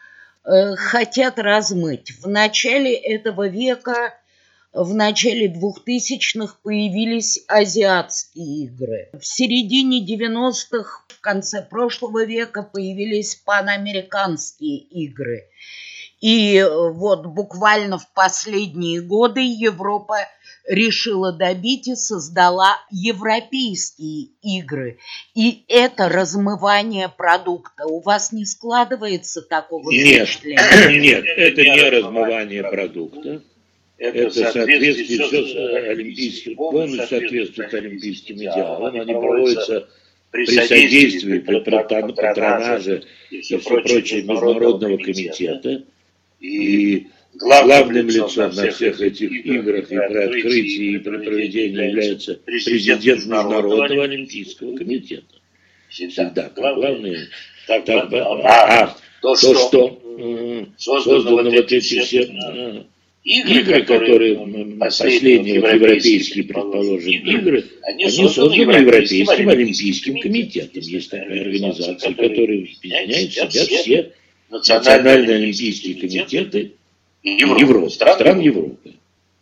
э, 0.44 0.74
хотят 0.76 1.38
размыть. 1.38 2.12
В 2.22 2.28
начале 2.28 2.94
этого 2.94 3.46
века 3.48 4.14
в 4.72 4.94
начале 4.94 5.48
2000-х 5.48 6.56
появились 6.62 7.40
азиатские 7.46 8.64
игры. 8.64 9.10
В 9.12 9.24
середине 9.26 10.04
90-х, 10.04 11.04
в 11.08 11.20
конце 11.20 11.62
прошлого 11.62 12.24
века 12.24 12.62
появились 12.62 13.34
панамериканские 13.36 14.78
игры. 14.78 15.44
И 16.20 16.64
вот 16.92 17.26
буквально 17.26 17.98
в 17.98 18.08
последние 18.14 19.02
годы 19.02 19.40
Европа 19.40 20.18
решила 20.68 21.32
добить 21.32 21.88
и 21.88 21.96
создала 21.96 22.76
европейские 22.92 24.28
игры. 24.40 24.98
И 25.34 25.64
это 25.66 26.08
размывание 26.08 27.08
продукта. 27.08 27.86
У 27.86 28.00
вас 28.00 28.30
не 28.30 28.46
складывается 28.46 29.42
такого 29.42 29.90
нет, 29.90 30.28
впечатления? 30.28 31.00
Нет, 31.00 31.24
это 31.26 31.62
не 31.62 31.90
размывание 31.90 32.62
продукта 32.62 33.42
это 34.02 34.30
соответствует 34.30 35.46
все 35.46 35.66
олимпийским, 35.90 36.56
полностью 36.56 37.06
соответствует 37.06 37.74
олимпийским 37.74 38.36
идеалам. 38.36 39.00
Они 39.00 39.12
проводятся 39.12 39.88
при 40.30 40.46
содействии, 40.46 41.38
при 41.38 41.60
патронаже 41.60 43.04
и 43.30 43.40
все 43.40 43.58
прочее 43.58 44.22
Международного 44.22 44.96
комитета. 44.96 45.84
И 46.40 47.06
главным 47.34 48.08
лицом 48.08 48.52
на 48.54 48.70
всех 48.70 49.00
этих 49.00 49.30
играх 49.46 49.84
и 49.84 49.94
при 49.94 50.18
открытии, 50.18 50.94
и 50.94 50.98
при 50.98 51.16
проведении 51.18 51.88
является 51.88 52.34
президент 52.34 53.04
Международного 53.04 54.04
Олимпийского 54.04 54.76
комитета. 54.76 55.36
Всегда, 55.88 56.48
как 56.48 56.74
главный. 56.74 57.28
Так, 57.68 57.88
а, 57.88 58.84
а 58.84 58.96
то, 59.20 59.36
что 59.36 60.00
созданы 60.76 61.50
вот 61.50 61.70
эти 61.70 62.00
все 62.00 62.84
игры, 63.24 63.60
игры 63.60 63.82
которые 63.84 64.78
последние 64.78 65.60
вот 65.60 65.72
европейские, 65.72 66.44
предположим, 66.44 67.12
игры, 67.12 67.64
они 67.82 68.08
созданы 68.08 68.54
Европейским 68.54 69.48
Олимпийским 69.48 70.20
комитетом. 70.20 70.82
Есть 70.82 71.10
такая 71.10 71.40
организация, 71.40 72.14
которая 72.14 72.58
объединяет 72.58 73.32
себя 73.32 73.48
все 73.48 74.12
национальные 74.50 75.36
олимпийские 75.36 75.94
комитеты 75.94 76.72
Европы, 77.22 77.90
стран 77.90 78.40
Европы. 78.40 78.94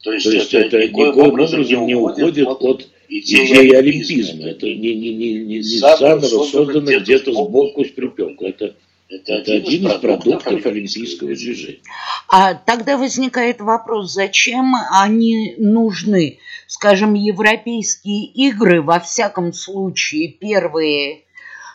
То 0.02 0.12
есть, 0.12 0.24
То 0.24 0.32
есть 0.32 0.54
это, 0.54 0.78
это 0.78 0.88
никоим 0.88 1.18
образом 1.18 1.62
не 1.62 1.94
уходит 1.94 2.46
от 2.46 2.88
идеи 3.08 3.74
олимпизма. 3.74 4.48
Это 4.48 4.66
не, 4.66 4.94
не, 4.94 5.14
не, 5.14 5.32
не, 5.34 5.58
не 5.58 5.60
заново 5.60 6.26
создано 6.26 6.98
где-то 7.00 7.32
сбоку 7.32 7.84
с 7.84 7.88
припеку. 7.88 8.46
Это 8.46 8.74
это, 9.10 9.32
это 9.34 9.52
один 9.54 9.88
из 9.88 9.94
продуктов 10.00 10.64
олимпийского 10.66 11.34
движения. 11.34 11.80
А 12.28 12.54
тогда 12.54 12.96
возникает 12.96 13.60
вопрос, 13.60 14.12
зачем 14.12 14.74
они 14.90 15.56
нужны? 15.58 16.38
Скажем, 16.66 17.14
европейские 17.14 18.26
игры, 18.26 18.80
во 18.80 19.00
всяком 19.00 19.52
случае, 19.52 20.28
первые 20.28 21.24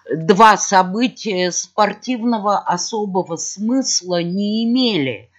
два 0.10 0.56
события 0.56 1.52
спортивного 1.52 2.58
особого 2.58 3.36
смысла 3.36 4.24
не 4.24 4.64
имели. 4.64 5.30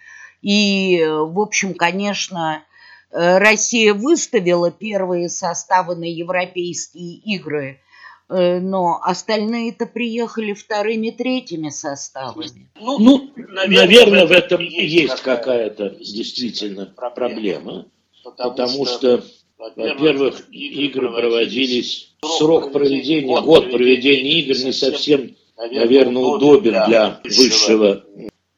И, 0.43 1.03
в 1.03 1.41
общем, 1.41 1.75
конечно, 1.75 2.63
Россия 3.11 3.95
выставила 3.95 4.71
первые 4.71 5.31
составы 5.31 5.97
на 5.97 6.05
европейские 6.05 7.15
игры– 7.15 7.81
Э, 7.86 7.86
но 8.29 8.99
остальные-то 9.03 9.87
приехали 9.87 10.53
вторыми, 10.53 11.11
третьими 11.11 11.69
составами. 11.69 12.69
Ну, 12.81 12.99
ну 12.99 13.31
наверное, 13.37 13.87
наверное, 13.87 14.27
в 14.27 14.33
этом 14.33 14.63
и 14.63 14.85
есть 14.85 15.21
какая-то 15.21 15.91
действительно 16.01 16.87
проблема, 16.97 17.87
потому 18.25 18.85
что, 18.85 19.25
во-первых, 19.59 20.49
игры 20.51 21.13
проводились, 21.13 22.15
срок 22.39 22.73
проведения, 22.73 23.41
год 23.41 23.71
проведения 23.71 24.41
игр 24.41 24.57
не 24.65 24.73
совсем, 24.73 25.37
наверное, 25.57 26.23
удобен 26.23 26.85
для 26.87 27.21
высшего 27.23 28.05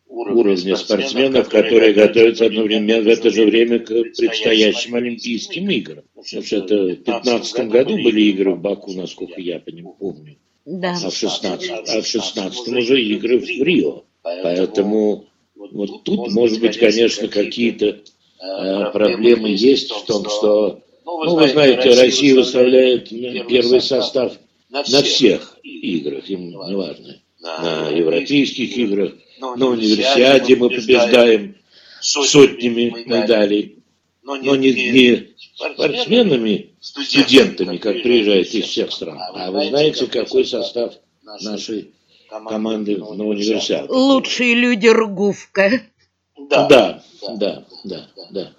уровня 0.09 0.77
спортсменов, 0.77 1.49
которые 1.49 1.93
готовятся 1.93 2.47
одновременно 2.47 3.03
в 3.03 3.09
это 3.09 3.31
же 3.31 3.45
время 3.45 3.79
к 3.79 3.89
предстоящим 3.89 4.95
Олимпийским 4.95 5.69
играм. 5.71 6.05
Это 6.19 6.77
в 6.77 6.87
2015 6.87 7.69
году 7.69 7.95
были 8.03 8.23
игры 8.23 8.55
в 8.55 8.61
Баку, 8.61 8.93
насколько 8.93 9.41
я 9.41 9.61
помню. 9.61 10.37
Да. 10.65 10.97
А 11.03 11.11
в 11.11 11.15
16, 11.15 11.71
а 11.71 12.03
в 12.03 12.07
16 12.07 12.69
уже 12.69 13.03
игры 13.03 13.39
в 13.39 13.45
Рио. 13.45 14.05
Поэтому 14.23 15.27
вот 15.55 16.05
тут, 16.05 16.31
может 16.33 16.61
быть, 16.61 16.77
конечно, 16.77 17.29
какие-то 17.29 17.87
э, 17.87 18.91
проблемы 18.93 19.51
есть 19.51 19.91
в 19.91 20.05
том, 20.05 20.29
что, 20.29 20.83
ну, 21.05 21.37
вы 21.37 21.49
знаете, 21.49 21.91
Россия 22.01 22.35
выставляет 22.35 23.09
первый 23.09 23.81
состав 23.81 24.35
на 24.71 24.83
всех 24.83 25.57
играх, 25.63 26.29
им 26.29 26.51
не 26.51 26.77
важно, 26.77 27.21
на 27.41 27.89
европейских 27.91 28.77
играх, 28.77 29.13
на 29.41 29.69
универсиаде 29.69 30.57
мы 30.57 30.69
побеждаем 30.69 31.57
сотнями 32.01 33.05
медалей, 33.07 33.79
но 34.23 34.57
не, 34.57 34.73
не 34.73 35.29
спортсменами, 35.59 36.71
студентами, 36.81 37.79
как 37.79 38.03
приезжают 38.03 38.49
из 38.49 38.65
всех 38.65 38.93
стран. 38.93 39.19
А 39.35 39.51
вы 39.51 39.69
знаете, 39.69 40.07
какой 40.07 40.45
состав 40.45 40.95
нашей 41.43 41.93
команды 42.29 42.97
на 42.97 43.27
универсиаде? 43.27 43.89
Лучшие 43.91 44.55
люди 44.55 44.87
Ргувка. 44.87 45.83
Да, 46.49 46.69
да, 46.69 47.03
да, 47.37 47.65
да. 47.85 48.07
да. 48.31 48.53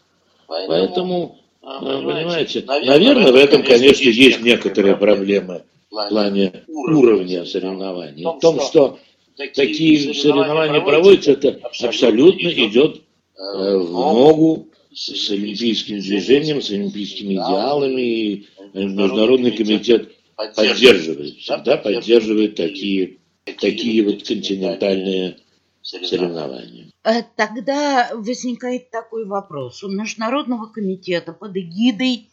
Поэтому, 0.47 1.37
понимаете, 1.61 2.63
наверное, 2.67 3.31
в 3.31 3.35
этом, 3.35 3.63
конечно, 3.63 4.03
есть 4.03 4.41
некоторые 4.41 4.97
проблемы 4.97 5.63
в 5.89 6.09
плане 6.09 6.65
уровня 6.67 7.45
соревнований. 7.45 8.25
В 8.25 8.39
том, 8.39 8.59
что 8.59 8.99
такие 9.55 10.13
соревнования 10.13 10.81
проводятся, 10.81 11.31
это 11.31 11.59
абсолютно 11.63 12.49
идет 12.49 12.97
э, 13.37 13.77
в 13.77 13.91
ногу 13.91 14.67
с 14.93 15.29
олимпийским 15.29 16.00
движением, 16.00 16.62
с 16.62 16.72
олимпийскими 16.72 17.34
идеалами, 17.34 18.01
и 18.01 18.48
Международный 18.74 19.51
комитет 19.51 20.12
поддерживает, 20.36 21.36
всегда 21.36 21.77
поддерживает 21.77 22.55
такие, 22.55 23.17
такие 23.60 24.03
вот 24.03 24.24
континентальные 24.24 25.38
соревнования. 25.81 26.91
Э, 27.03 27.24
тогда 27.36 28.10
возникает 28.13 28.91
такой 28.91 29.25
вопрос. 29.25 29.84
У 29.84 29.89
Международного 29.89 30.67
комитета 30.67 31.34
под 31.34 31.55
эгидой 31.55 32.29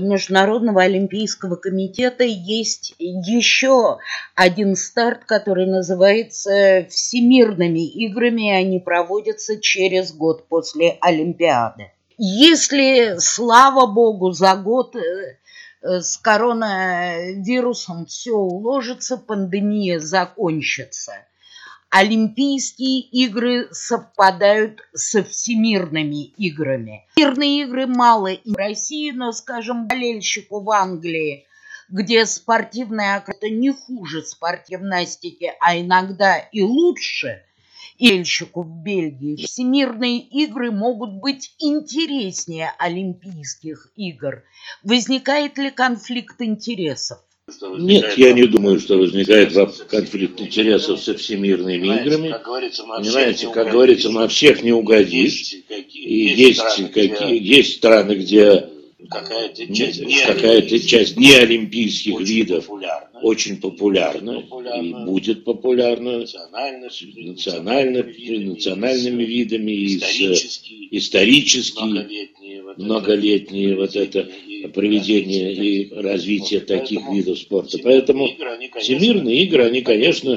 Международного 0.00 0.82
олимпийского 0.82 1.56
комитета 1.56 2.24
есть 2.24 2.94
еще 2.98 3.98
один 4.34 4.76
старт, 4.76 5.24
который 5.26 5.66
называется 5.66 6.86
Всемирными 6.88 7.86
играми, 7.86 8.48
и 8.48 8.54
они 8.54 8.80
проводятся 8.80 9.60
через 9.60 10.12
год 10.12 10.48
после 10.48 10.96
Олимпиады. 11.00 11.92
Если, 12.16 13.16
слава 13.18 13.86
богу, 13.86 14.30
за 14.30 14.54
год 14.54 14.94
э, 14.96 15.38
э, 15.82 16.00
с 16.00 16.16
коронавирусом 16.16 18.06
все 18.06 18.32
уложится, 18.32 19.16
пандемия 19.16 19.98
закончится– 19.98 21.12
Олимпийские 21.96 23.02
игры 23.02 23.68
совпадают 23.70 24.80
со 24.94 25.22
всемирными 25.22 26.24
играми. 26.24 27.06
Всемирные 27.14 27.62
игры 27.62 27.86
мало 27.86 28.32
и 28.32 28.50
в 28.50 28.56
России, 28.56 29.12
но, 29.12 29.30
скажем, 29.30 29.86
болельщику 29.86 30.58
в 30.58 30.72
Англии, 30.72 31.46
где 31.88 32.26
спортивная 32.26 33.22
это 33.24 33.48
не 33.48 33.70
хуже 33.70 34.24
спортивностики, 34.24 35.52
а 35.60 35.78
иногда 35.78 36.36
и 36.38 36.62
лучше, 36.62 37.44
и 37.98 38.08
болельщику 38.08 38.64
в 38.64 38.82
Бельгии, 38.82 39.46
всемирные 39.46 40.18
игры 40.18 40.72
могут 40.72 41.20
быть 41.20 41.54
интереснее 41.60 42.72
Олимпийских 42.76 43.92
игр. 43.94 44.42
Возникает 44.82 45.58
ли 45.58 45.70
конфликт 45.70 46.42
интересов? 46.42 47.20
Нет, 47.78 48.16
я 48.16 48.32
не 48.32 48.46
думаю, 48.46 48.80
что 48.80 48.96
возникает 48.96 49.52
конфликт 49.88 50.40
интересов 50.40 51.00
со 51.00 51.14
всемирными 51.14 51.86
играми. 51.86 52.34
Понимаете, 52.86 53.48
как 53.48 53.70
говорится, 53.70 54.10
на 54.10 54.28
всех 54.28 54.62
не 54.62 54.72
угодишь. 54.72 55.54
И 55.92 56.26
есть, 56.26 56.92
какие, 56.92 57.42
есть 57.42 57.76
страны, 57.76 58.14
где 58.14 58.68
какая-то 59.08 59.74
часть, 59.74 60.02
какая 60.24 60.62
часть 60.62 61.16
неолимпийских 61.16 62.20
видов 62.20 62.68
очень 63.22 63.60
популярна 63.60 64.44
и 64.80 64.92
будет 65.04 65.44
популярна 65.44 66.20
национальными, 66.20 68.44
национальными 68.44 69.24
видами 69.24 69.72
и 69.72 69.98
с 69.98 70.62
исторически 70.90 72.30
многолетние 72.76 73.76
вот 73.76 73.96
это 73.96 74.28
проведение 74.72 75.52
и 75.52 75.94
развитие 75.94 76.60
таких 76.60 77.08
видов 77.10 77.38
спорта. 77.38 77.78
Поэтому 77.82 78.28
всемирные 78.78 79.42
игры, 79.42 79.64
они, 79.64 79.82
конечно, 79.82 80.36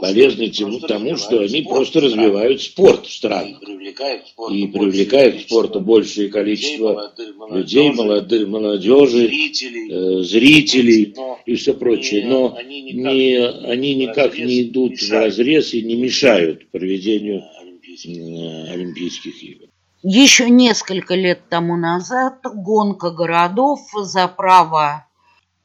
полезны 0.00 0.48
тему, 0.48 0.80
тому, 0.80 1.16
что 1.16 1.40
они 1.40 1.62
просто 1.62 2.00
развивают 2.00 2.62
спорт 2.62 3.06
в 3.06 3.12
странах 3.12 3.62
и 3.62 4.66
привлекают 4.66 5.36
к 5.36 5.40
спорту 5.40 5.80
большее 5.80 6.28
количество 6.28 7.12
людей, 7.50 7.90
молодых, 7.90 8.48
молодежи, 8.48 9.28
э, 9.28 10.22
зрителей 10.22 11.14
и 11.46 11.54
все 11.54 11.74
прочее. 11.74 12.26
Но 12.26 12.58
не, 12.62 13.36
они 13.36 13.94
никак 13.94 14.38
не 14.38 14.62
идут 14.62 15.00
в 15.00 15.10
разрез 15.10 15.74
и 15.74 15.82
не 15.82 15.96
мешают 15.96 16.68
проведению 16.70 17.42
э, 17.42 18.72
Олимпийских 18.72 19.42
игр. 19.42 19.67
Еще 20.02 20.48
несколько 20.48 21.16
лет 21.16 21.48
тому 21.48 21.76
назад 21.76 22.38
гонка 22.44 23.10
городов 23.10 23.80
за 24.00 24.28
право 24.28 25.04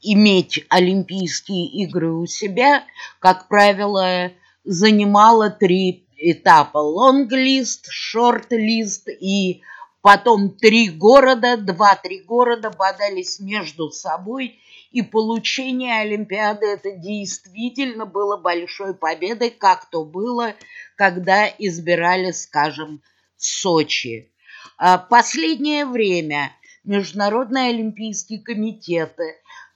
иметь 0.02 0.65
Олимпийские 0.69 1.67
игры 1.84 2.12
у 2.12 2.26
себя, 2.26 2.84
как 3.19 3.48
правило, 3.48 4.32
занимала 4.63 5.52
три 5.52 6.08
этапа. 6.17 6.80
Лонг-лист, 6.80 7.86
шорт-лист 7.91 9.08
и 9.08 9.62
потом 10.02 10.50
три 10.50 10.89
города, 10.89 11.56
два-три 11.56 12.22
города 12.22 12.72
бодались 12.72 13.39
между 13.39 13.91
собой. 13.91 14.60
И 14.91 15.04
получение 15.04 16.00
Олимпиады 16.02 16.65
это 16.65 16.91
действительно 16.91 18.08
было 18.08 18.38
большой 18.38 18.96
победой, 18.96 19.52
как 19.52 19.89
то 19.91 20.04
было, 20.04 20.56
когда 20.96 21.48
избирали, 21.48 22.32
скажем, 22.32 23.02
Сочи. 23.38 24.34
А 24.78 24.98
последнее 24.98 25.86
время 25.86 26.52
Международный 26.84 27.69
олимпийский 27.69 28.39
комитет 28.39 29.17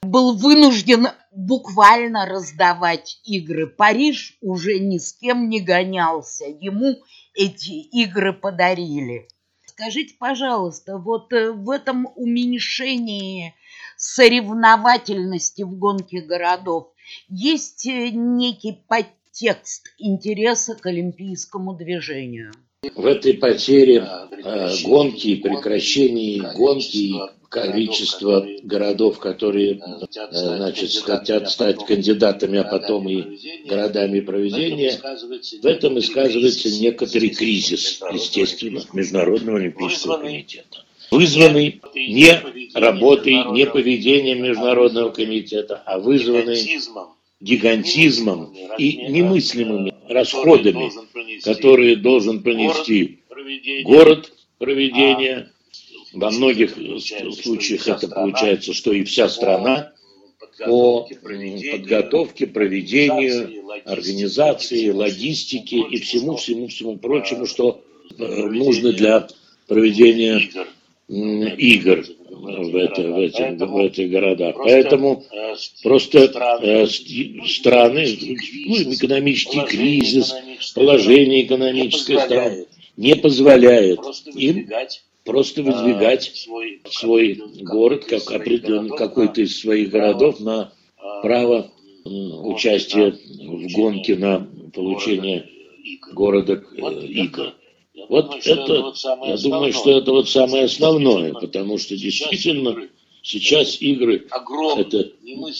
был 0.02 0.36
вынужден 0.36 1.08
буквально 1.32 2.26
раздавать 2.26 3.20
игры. 3.24 3.66
Париж 3.66 4.36
уже 4.40 4.78
ни 4.78 4.98
с 4.98 5.12
кем 5.14 5.48
не 5.48 5.60
гонялся, 5.60 6.44
ему 6.44 6.96
эти 7.34 7.70
игры 7.70 8.32
подарили. 8.32 9.28
Скажите, 9.64 10.16
пожалуйста, 10.18 10.98
вот 10.98 11.32
э, 11.32 11.52
в 11.52 11.70
этом 11.70 12.08
уменьшении 12.16 13.54
соревновательности 13.96 15.62
в 15.62 15.78
гонке 15.78 16.20
городов 16.20 16.88
есть 17.28 17.86
э, 17.86 18.10
некий 18.10 18.72
подтекст 18.72 19.86
интереса 19.98 20.74
к 20.74 20.84
олимпийскому 20.86 21.74
движению? 21.74 22.52
В 22.94 23.06
этой 23.06 23.34
потере 23.34 24.08
э, 24.30 24.76
гонки 24.84 25.26
и 25.28 25.34
прекращении 25.34 26.38
гонки 26.54 27.12
количество 27.48 28.46
городов, 28.62 29.18
которые 29.18 29.80
э, 29.80 30.06
значит, 30.30 30.96
хотят 30.98 31.50
стать 31.50 31.84
кандидатами, 31.84 32.60
а 32.60 32.62
потом 32.62 33.08
и 33.08 33.66
городами 33.66 34.20
проведения, 34.20 34.92
в 35.60 35.66
этом 35.66 35.98
и 35.98 36.02
сказывается 36.02 36.70
некоторый 36.70 37.30
кризис, 37.30 38.00
естественно, 38.12 38.80
Международного 38.92 39.58
Олимпийского 39.58 40.18
комитета. 40.18 40.84
Вызванный 41.10 41.80
не 41.96 42.78
работой, 42.78 43.44
не 43.54 43.66
поведением 43.66 44.44
Международного 44.44 45.10
комитета, 45.10 45.82
а 45.84 45.98
вызванный 45.98 46.78
гигантизмом 47.40 48.54
и 48.78 49.08
немыслимыми 49.08 49.94
расходами, 50.08 50.90
которые 51.42 51.96
должен 51.96 52.42
понести 52.42 53.20
город 53.84 54.32
проведения. 54.58 55.50
Во 56.12 56.30
многих 56.30 56.74
случаях 57.40 57.86
это 57.86 58.08
получается, 58.08 58.72
что 58.72 58.92
и 58.92 59.04
вся 59.04 59.28
страна 59.28 59.92
по 60.64 61.08
подготовке, 61.22 62.46
проведению, 62.46 63.64
организации, 63.84 64.90
логистике 64.90 65.78
и 65.78 66.00
всему-всему-всему 66.00 66.96
прочему, 66.98 67.46
что 67.46 67.84
э, 68.18 68.24
нужно 68.24 68.92
для 68.92 69.28
проведения 69.68 70.50
игр 71.08 72.04
в, 72.48 72.76
это, 72.76 73.02
в, 73.02 73.18
эти, 73.18 73.62
в 73.62 73.76
этих 73.76 74.10
городах. 74.10 74.56
Поэтому 74.56 75.22
просто 75.82 76.18
э, 76.62 76.86
страны, 77.46 78.06
ну, 78.66 78.94
экономический 78.94 79.60
кризис, 79.66 80.34
положение 80.74 81.44
экономическое 81.44 82.18
страны 82.20 82.66
не 82.96 83.14
позволяет 83.14 84.00
им 84.34 84.68
просто 85.24 85.62
выдвигать 85.62 86.24
свой, 86.34 86.80
свой 86.90 87.40
город, 87.60 88.04
как 88.06 88.30
определенный 88.30 88.96
какой-то 88.96 89.42
из 89.42 89.60
своих 89.60 89.90
городов 89.90 90.40
на 90.40 90.72
право 91.22 91.70
участия 92.04 93.10
в 93.12 93.72
гонке 93.74 94.16
на 94.16 94.48
получение 94.74 95.46
города 96.12 96.62
э, 96.76 97.52
игр. 97.98 98.06
Вот 98.08 98.34
это, 98.44 98.92
я 99.26 99.36
думаю, 99.36 99.72
что 99.72 99.90
это 99.90 100.12
вот 100.12 100.28
самое 100.28 100.64
основное, 100.64 101.32
потому 101.34 101.78
что 101.78 101.96
действительно 101.96 102.88
сейчас 103.22 103.80
игры 103.80 104.26
это 104.76 105.10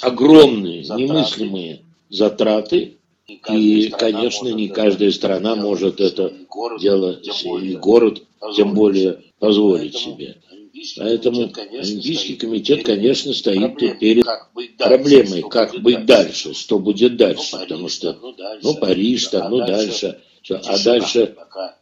огромные, 0.02 0.82
немыслимые 0.82 1.82
затраты, 2.08 2.94
и, 3.50 3.88
конечно, 3.88 4.48
не 4.48 4.68
каждая 4.68 5.10
страна 5.10 5.54
может 5.54 6.00
это 6.00 6.32
дело, 6.80 7.20
и 7.60 7.76
город, 7.76 8.22
тем 8.54 8.74
более, 8.74 9.22
позволить 9.38 9.96
себе. 9.96 10.36
Поэтому 10.96 11.50
Олимпийский 11.72 12.36
комитет, 12.36 12.84
конечно, 12.84 13.32
стоит 13.34 13.76
перед 13.98 14.24
проблемой, 14.78 15.42
как 15.42 15.80
быть 15.80 16.06
дальше, 16.06 16.54
что 16.54 16.78
будет 16.78 17.16
дальше, 17.16 17.58
потому 17.58 17.88
что, 17.88 18.16
ну, 18.62 18.74
Париж, 18.74 19.26
там, 19.28 19.50
ну, 19.50 19.58
дальше, 19.58 20.20
а 20.50 20.82
дальше 20.82 21.34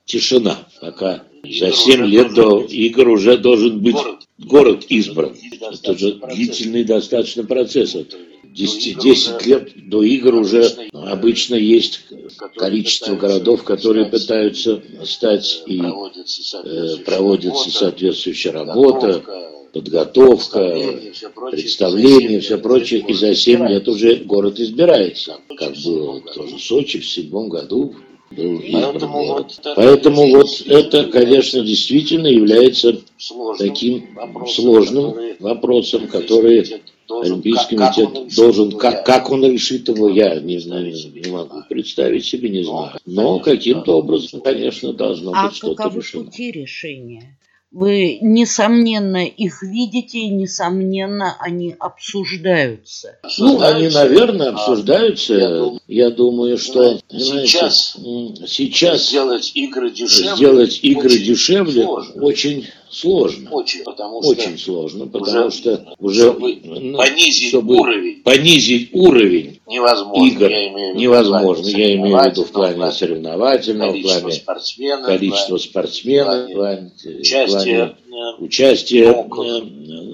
тишина, 0.05 0.59
пока 0.81 1.23
за 1.45 1.73
7 1.73 2.05
лет 2.07 2.35
до 2.35 2.63
игр 2.63 3.09
уже 3.09 3.39
должен 3.39 3.81
быть 3.81 3.97
город. 4.39 4.85
избран. 4.89 5.37
Это 5.61 5.97
же 5.97 6.15
длительный 6.15 6.85
достаточно 6.85 7.45
процесс. 7.45 7.97
10, 8.45 8.99
10 8.99 9.47
лет 9.47 9.73
до 9.89 10.03
игр 10.03 10.35
уже 10.35 10.65
обычно 10.93 11.57
есть 11.57 12.07
количество 12.57 13.15
городов, 13.15 13.65
которые 13.65 14.07
пытаются 14.07 14.83
стать 15.05 15.63
и 15.67 15.83
э, 15.83 16.97
проводится 17.05 17.71
соответствующая 17.71 18.53
работа, 18.53 19.23
подготовка, 19.75 20.75
представление, 21.51 22.41
все 22.41 22.57
прочее, 22.57 23.05
и 23.07 23.13
за 23.13 23.35
7 23.35 23.69
лет 23.69 23.87
уже 23.89 24.17
город 24.17 24.59
избирается, 24.59 25.37
как 25.59 25.75
было 25.85 26.23
тоже 26.23 26.57
в 26.57 26.61
Сочи 26.63 27.01
в 27.01 27.07
седьмом 27.07 27.51
году, 27.51 27.95
Поэтому 28.29 29.25
вот, 29.27 29.61
Поэтому 29.77 30.31
вот 30.31 30.63
это, 30.67 31.05
конечно, 31.05 31.61
действительно 31.61 32.27
является 32.27 33.01
таким 33.59 34.09
сложным 34.49 35.15
вопросом, 35.39 36.09
который 36.09 36.83
Олимпийский 37.09 37.77
комитет 37.77 38.35
должен, 38.35 38.73
как, 38.73 39.07
как 39.07 39.31
он 39.31 39.45
решит 39.45 39.89
его, 39.89 40.09
я 40.09 40.41
не 40.41 40.59
знаю, 40.59 40.87
не 40.87 41.31
могу 41.31 41.63
представить 41.69 42.25
себе, 42.25 42.49
не 42.49 42.65
знаю. 42.65 42.99
Но 43.07 43.39
каким-то 43.39 43.99
образом, 43.99 44.41
конечно, 44.41 44.93
должно 44.93 45.33
а 45.35 45.47
быть 45.47 45.57
что-то 45.57 45.89
решено. 45.95 46.23
А 46.23 46.25
пути 46.25 46.51
решения? 46.51 47.39
Вы, 47.77 48.21
несомненно, 48.23 49.27
их 49.27 49.63
видите, 49.63 50.21
и, 50.21 50.29
несомненно, 50.29 51.37
они 51.39 51.77
обсуждаются. 51.79 53.19
Ну, 53.37 53.61
они, 53.61 53.89
наверное, 53.89 54.53
обсуждаются. 54.53 55.79
Я 55.87 56.09
думаю, 56.09 56.57
что 56.57 56.99
сейчас, 57.11 57.99
сейчас 58.47 59.11
сделать 59.11 59.53
игры 59.55 59.91
дешевле, 59.91 60.37
сделать 60.37 60.81
игры 60.81 61.19
дешевле 61.19 61.83
сложно. 61.83 62.23
очень 62.23 62.67
сложно. 62.89 63.51
Очень, 63.51 63.85
потому 63.85 64.23
что, 64.23 64.31
очень 64.31 64.59
сложно, 64.59 65.07
потому 65.07 65.49
уже, 65.49 65.57
что 65.59 65.95
уже 65.99 66.23
чтобы 66.23 66.55
понизить 66.97 67.49
чтобы 67.51 67.75
уровень, 67.75 68.23
понизить 68.23 68.89
уровень 68.95 69.56
невозможно. 69.67 70.27
игр 70.27 70.49
я 70.51 70.69
имею 70.69 70.93
в 70.93 70.95
виду 70.95 71.01
невозможно. 71.01 71.67
Я 71.69 71.95
имею 71.95 72.19
в 72.19 72.25
виду 72.27 72.45
в 72.45 72.53
плане 72.53 72.91
соревновательного, 72.93 73.93
в 73.93 74.03
плане 74.03 74.33
спортсменов, 74.33 75.07
количества 75.07 75.57
спортсменов, 75.59 76.51
в 76.51 76.53
плане 76.53 76.93
участия 77.19 77.97
участия 78.39 79.13
ноков, 79.13 79.47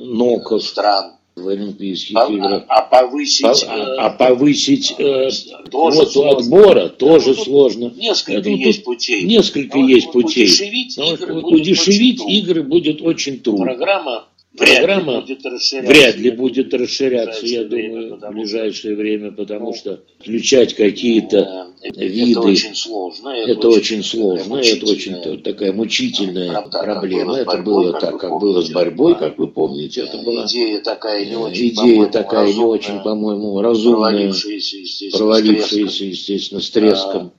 ноков 0.05 0.63
стран 0.63 1.13
в 1.35 1.49
Олимпийских 1.49 2.17
а, 2.17 2.31
играх. 2.31 2.65
а 2.69 2.83
повысить, 2.83 3.43
По- 3.43 3.65
э, 3.65 3.97
а, 3.99 4.07
а 4.07 4.11
повысить 4.11 4.95
э, 4.99 5.31
квоту 5.71 6.07
сложно. 6.07 6.39
отбора 6.39 6.89
тоже 6.89 7.35
тут 7.35 7.45
сложно. 7.45 7.93
несколько 7.97 8.33
Поэтому 8.35 8.57
есть 8.57 8.85
путей. 8.85 9.23
Несколько 9.23 9.79
Но 9.79 9.89
есть 9.89 10.13
путей. 10.13 10.45
Удешевить 10.45 10.97
Но 10.99 11.15
игры 11.15 11.35
будет 11.41 11.61
удешевить 11.61 12.23
игры 12.29 12.63
будет 12.63 13.01
очень 13.01 13.41
трудно. 13.41 13.65
Программа 13.65 14.25
вряд 14.55 14.79
Программа 14.79 15.13
ли 15.15 15.21
будет 15.21 15.47
расширяться. 15.47 15.93
Вряд 15.93 16.17
ли 16.17 16.31
будет 16.31 16.75
расширяться, 16.75 17.47
я 17.47 17.65
думаю, 17.65 18.19
в 18.19 18.31
ближайшее 18.33 18.97
время, 18.97 19.33
потому 19.33 19.67
ну, 19.67 19.75
что 19.75 20.01
включать 20.21 20.75
какие-то 20.75 21.73
Э, 21.83 21.89
это 21.89 22.05
виды, 22.05 22.41
очень 22.41 22.75
сложно. 22.75 23.31
это 23.31 23.69
очень 23.69 24.05
сложно, 24.05 24.57
это 24.57 24.87
очень 24.87 25.43
такая 25.43 25.73
мучительная 25.73 26.53
как 26.53 26.71
проблема. 26.71 27.37
Это 27.39 27.59
было 27.59 27.99
так, 27.99 28.19
как 28.19 28.39
было 28.39 28.63
с 28.63 28.71
борьбой, 28.71 29.15
да. 29.15 29.21
как 29.21 29.39
вы 29.39 29.49
помните, 29.49 30.03
это 30.03 30.19
была 30.19 30.47
Идея 30.47 30.81
такая 30.81 31.25
не 31.25 31.33
э, 31.33 31.37
очень, 31.37 31.69
идея 31.69 31.75
по-моему, 31.77 32.11
такая 32.11 32.47
не 32.47 32.53
разумная, 32.53 32.69
очень, 32.69 33.01
по-моему, 33.01 33.61
разумная, 33.61 34.11
провалившаяся, 34.13 34.77
естественно, 34.77 35.11
с 35.11 35.19
провалившаяся, 35.19 36.05
естественно, 36.05 36.61
с 36.61 36.71
треском. 36.71 37.33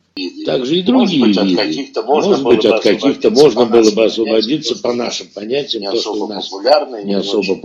Также 0.46 0.76
и 0.78 0.84
Может 0.84 0.86
другие 0.86 1.26
быть, 1.26 1.38
от 1.38 1.56
каких-то 1.56 2.04
можно 2.04 2.30
Может 2.30 2.44
было 2.44 2.54
быть, 2.54 2.64
бы 2.64 2.76
от 2.76 2.84
каких-то 2.84 3.30
можно 3.32 3.66
было 3.66 3.92
бы 3.92 4.06
освободиться 4.06 4.82
по 4.82 4.94
нашим 4.94 5.28
понятиям, 5.34 5.82
не 5.84 5.90
то, 5.90 5.98
что 5.98 6.14
у 6.14 6.28
нас 6.28 6.50
популярные, 6.50 7.04
не 7.04 7.16
особо 7.16 7.56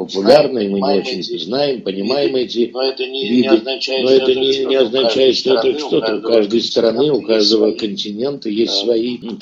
и 0.67 0.69
мы 0.71 0.79
не 0.79 0.99
очень 1.01 1.21
эти 1.21 1.37
знаем, 1.39 1.83
понимаем 1.83 2.35
эти 2.37 2.71
Но 2.73 2.83
это 2.83 3.07
не, 3.07 3.23
не 3.23 3.29
виды. 3.29 3.49
означает, 3.57 4.05
Но 4.05 4.11
это 4.11 4.35
не, 4.35 4.65
не 4.65 4.77
означает, 4.77 5.37
что 5.37 5.55
это 5.57 5.79
что-то 5.79 6.17
у 6.17 6.21
каждой 6.23 6.63
страны, 6.63 7.13
у 7.13 7.21
каждого 7.21 7.73
континента 7.73 8.49
есть 8.49 8.75
свои 8.75 9.19
м, 9.19 9.37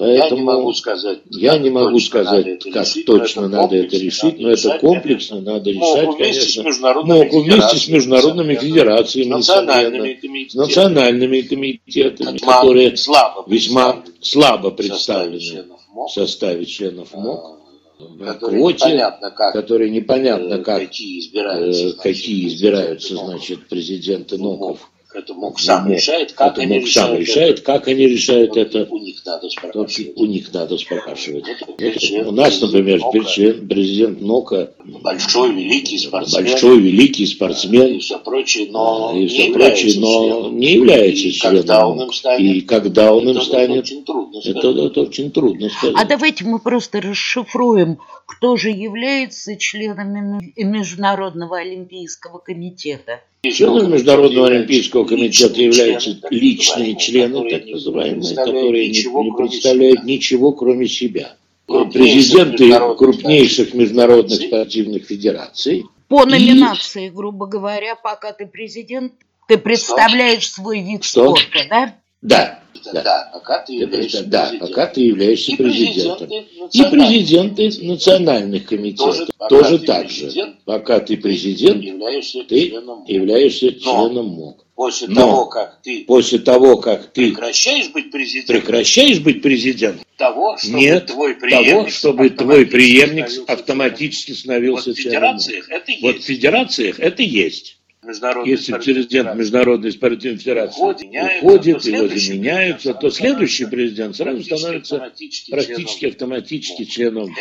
приоритеты. 0.00 0.34
Я 0.34 0.36
не 0.36 0.40
могу 0.42 0.62
Поэтому 0.62 0.74
сказать, 0.74 1.18
я 1.30 1.58
не 1.58 1.70
могу 1.70 2.00
сказать, 2.00 2.64
как 2.64 2.86
решить, 2.86 3.06
точно 3.06 3.48
надо 3.48 3.76
это 3.76 3.96
решить, 3.96 4.38
но 4.38 4.50
это 4.50 4.78
комплексно 4.78 5.40
надо 5.40 5.70
решать, 5.70 6.12
с 6.12 6.16
конечно. 6.16 7.02
МОКу 7.02 7.40
вместе 7.40 7.76
с 7.76 7.88
международными 7.88 8.54
федерациями, 8.54 9.28
национальными 9.28 10.14
комитетами, 10.14 10.62
национальными 10.62 11.40
комитетами, 11.42 12.38
которые 12.38 12.96
слабо 12.96 13.44
весьма 13.46 14.02
слабо 14.20 14.70
представлены 14.70 15.66
в 15.94 16.08
составе 16.08 16.64
членов 16.64 17.12
МОК, 17.14 17.60
в 17.98 18.24
которые 18.24 18.60
квоте, 18.60 18.84
непонятно 18.86 19.30
как, 19.30 19.52
которые 19.52 19.90
непонятно 19.90 20.54
э, 20.54 20.62
как, 20.62 20.78
какие 20.80 21.18
э, 21.18 21.20
избираются, 21.20 21.80
значит, 21.82 22.00
какие 22.00 22.48
избираются, 22.48 23.16
значит, 23.16 23.68
президенты 23.68 24.38
НОКов. 24.38 24.90
Это 25.12 25.34
МОК 25.34 25.58
сам 25.58 25.84
МОК. 25.88 25.96
решает, 25.96 26.32
как 26.32 26.52
Это 26.52 26.60
они 26.62 26.78
МОК 26.80 26.88
сам 26.88 27.04
решают 27.16 27.20
решает, 27.28 27.54
это. 27.58 27.62
как 27.62 27.88
они 27.88 28.06
решают 28.06 28.48
Вот 28.50 28.58
это. 28.58 28.86
У 28.90 28.98
них 28.98 29.24
надо 29.26 29.48
спрашивать. 29.50 30.12
у 30.16 30.24
них 30.26 30.52
надо 30.52 30.78
спрашивать. 30.78 31.44
Вот 31.78 31.98
член 31.98 32.26
У 32.28 32.30
нас, 32.32 32.60
например, 32.60 33.00
МОКа, 33.00 33.24
член, 33.24 33.68
президент 33.68 34.20
НОКа, 34.20 34.72
большой, 35.02 35.52
великий 35.52 35.98
спортсмен, 35.98 36.44
большой, 36.44 36.80
великий 36.80 37.22
и 37.24 37.26
спортсмен, 37.26 38.00
все 38.00 38.18
прочее, 38.18 38.68
но 38.70 39.12
и 39.14 39.20
не 39.20 39.26
все 39.26 39.46
является 39.48 39.82
прочее, 39.82 40.00
но 40.00 40.24
членом. 40.24 40.58
не 40.58 40.72
является 40.74 41.28
И 41.28 41.32
членом 41.32 41.56
когда 41.56 41.86
он 41.88 42.00
им 42.02 42.12
станет, 42.12 42.40
И 42.56 42.60
когда 42.62 43.12
он 43.14 43.22
им 43.24 43.36
это 43.36 43.40
станет, 43.46 43.84
очень 43.84 44.04
трудно 44.04 44.38
это, 44.38 44.50
сказать. 44.60 44.86
это 44.90 45.00
очень 45.00 45.30
трудно 45.32 45.68
сказать. 45.70 45.96
А 45.98 46.04
давайте 46.04 46.44
мы 46.44 46.58
просто 46.60 47.00
расшифруем, 47.00 47.98
кто 48.26 48.56
же 48.56 48.70
является 48.70 49.56
членами 49.56 50.52
Международного 50.56 51.58
олимпийского 51.58 52.38
комитета. 52.38 53.20
Членами 53.50 53.92
Международного 53.94 54.48
олимпийского 54.48 55.04
комитета 55.04 55.60
являются 55.60 56.14
члены, 56.14 56.28
личные 56.30 56.96
члены, 56.96 57.48
так 57.48 57.64
называемые, 57.66 58.34
которые 58.36 58.88
не, 58.90 59.02
не 59.02 59.36
представляют 59.36 60.04
ничего, 60.04 60.52
кроме 60.52 60.86
себя. 60.86 61.36
Президенты 61.66 62.70
крупнейших 62.96 63.72
международных 63.72 64.42
спортивных 64.42 65.04
федераций. 65.06 65.86
По 66.08 66.24
И- 66.24 66.30
номинации, 66.30 67.08
грубо 67.08 67.46
говоря, 67.46 67.94
пока 67.94 68.32
ты 68.32 68.46
президент, 68.46 69.12
ты 69.48 69.56
представляешь 69.56 70.50
свой 70.50 70.80
вид 70.82 71.04
Что? 71.04 71.34
спорта, 71.34 71.66
да? 71.70 71.94
Да, 72.20 72.59
Да, 72.84 73.02
да. 73.02 73.30
пока 73.32 73.58
ты 73.60 73.66
Ты 73.66 73.72
являешься 73.82 74.24
да, 74.24 74.40
президентом. 74.46 74.68
пока 74.68 74.86
ты 74.86 75.00
являешься 75.02 75.52
И 75.52 75.56
президентом. 75.56 76.28
президенты 76.28 76.46
И 76.54 76.60
национальных 76.60 76.90
президенты 76.90 77.86
национальных 77.86 78.64
комитетов 78.66 79.16
Тоже, 79.16 79.26
тоже 79.48 79.78
ты 79.78 79.86
так 79.86 80.10
же. 80.10 80.54
Пока 80.64 81.00
ты 81.00 81.16
президент, 81.16 81.82
являешься 81.82 82.44
ты 82.44 82.68
членом. 82.68 83.04
являешься 83.06 83.72
членом 83.72 84.26
МОК. 84.26 84.64
После 84.74 85.08
Но 85.08 85.14
того, 85.20 85.46
как 85.46 85.82
ты 85.82 86.04
После 86.06 86.38
того, 86.38 86.76
как 86.78 87.12
ты 87.12 87.32
прекращаешь 87.32 87.90
быть 87.90 88.10
президентом, 88.10 88.56
прекращаешь 88.56 89.20
быть 89.20 89.42
президентом, 89.42 90.02
того, 90.16 90.56
чтобы 90.56 90.78
нет 90.80 91.06
твой 91.06 91.34
того, 91.34 91.88
чтобы 91.88 92.30
твой 92.30 92.62
автоматически 92.62 92.70
преемник 92.72 93.28
становился 93.28 93.52
автоматически 93.52 94.32
становился 94.32 94.88
Вот 94.90 94.96
в 94.96 95.00
членом 95.02 95.32
МОК. 95.34 95.42
федерациях 95.42 95.68
это 95.70 95.90
есть. 95.92 96.02
Вот 96.02 96.16
в 96.16 96.22
федерациях 96.24 97.00
это 97.00 97.22
есть. 97.22 97.76
Международный 98.02 98.50
Если 98.50 98.72
президент 98.72 99.34
Международной 99.34 99.92
спортивной 99.92 100.38
федерации 100.38 100.80
Уходит, 100.80 101.02
меняется, 101.02 101.46
уходит, 101.46 101.84
его 101.84 102.08
заменяются, 102.08 102.94
то 102.94 103.10
следующий 103.10 103.66
президент 103.66 104.16
сразу 104.16 104.42
становится 104.42 104.96
автоматически 104.96 105.50
практически 105.50 106.00
членом 106.00 106.12
автоматически 106.12 106.84
членом. 106.84 107.34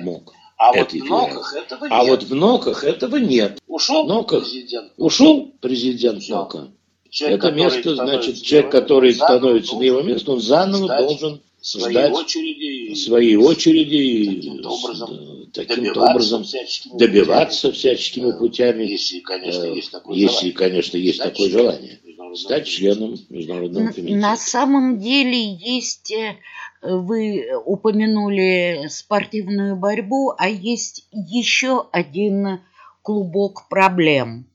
МОК. 0.00 0.32
А 0.58 0.72
вот 0.72 0.92
в 0.92 1.04
НОКах 1.04 1.54
этого 1.54 1.84
нет. 1.84 1.92
А 1.92 2.04
вот 2.04 2.22
в 2.22 2.34
НОКах 2.34 2.84
этого 2.84 3.16
нет. 3.16 3.58
Ушел 3.66 4.06
НОКах 4.06 4.44
президент. 4.44 4.92
Ушел 4.96 5.52
президент. 5.60 6.28
НОКа. 6.28 6.68
Человек, 7.10 7.44
это 7.44 7.52
место, 7.52 7.94
значит, 7.96 8.42
человек, 8.42 8.70
который 8.70 9.14
становится 9.14 9.76
на 9.76 9.82
его 9.82 10.02
место, 10.02 10.32
он 10.32 10.40
заново 10.40 10.88
должен 10.98 11.40
ждать 11.66 12.12
очереди, 12.12 12.94
своей 12.94 13.36
очереди 13.36 13.94
и 13.94 14.40
таким-то 14.40 14.70
образом, 14.70 15.50
таким 15.52 15.76
добиваться, 15.84 16.10
образом 16.10 16.44
всяческими 16.44 16.98
добиваться 16.98 17.72
всяческими 17.72 18.32
путями, 18.32 18.84
если, 18.84 19.20
конечно, 19.20 19.64
э, 19.64 19.74
есть 19.74 19.90
такое 19.90 20.16
если, 20.16 20.50
желание, 20.50 20.52
конечно, 20.52 20.96
есть 20.96 21.22
такое 21.22 21.50
желание. 21.50 22.00
стать 22.34 22.66
членом 22.66 23.16
Международного 23.30 23.92
комитета. 23.92 24.16
На 24.18 24.36
самом 24.36 25.00
деле 25.00 25.54
есть, 25.54 26.12
э, 26.12 26.36
вы 26.82 27.46
упомянули 27.64 28.86
спортивную 28.88 29.76
борьбу, 29.76 30.34
а 30.36 30.48
есть 30.48 31.08
еще 31.12 31.86
один 31.90 32.60
клубок 33.02 33.68
проблем. 33.68 34.46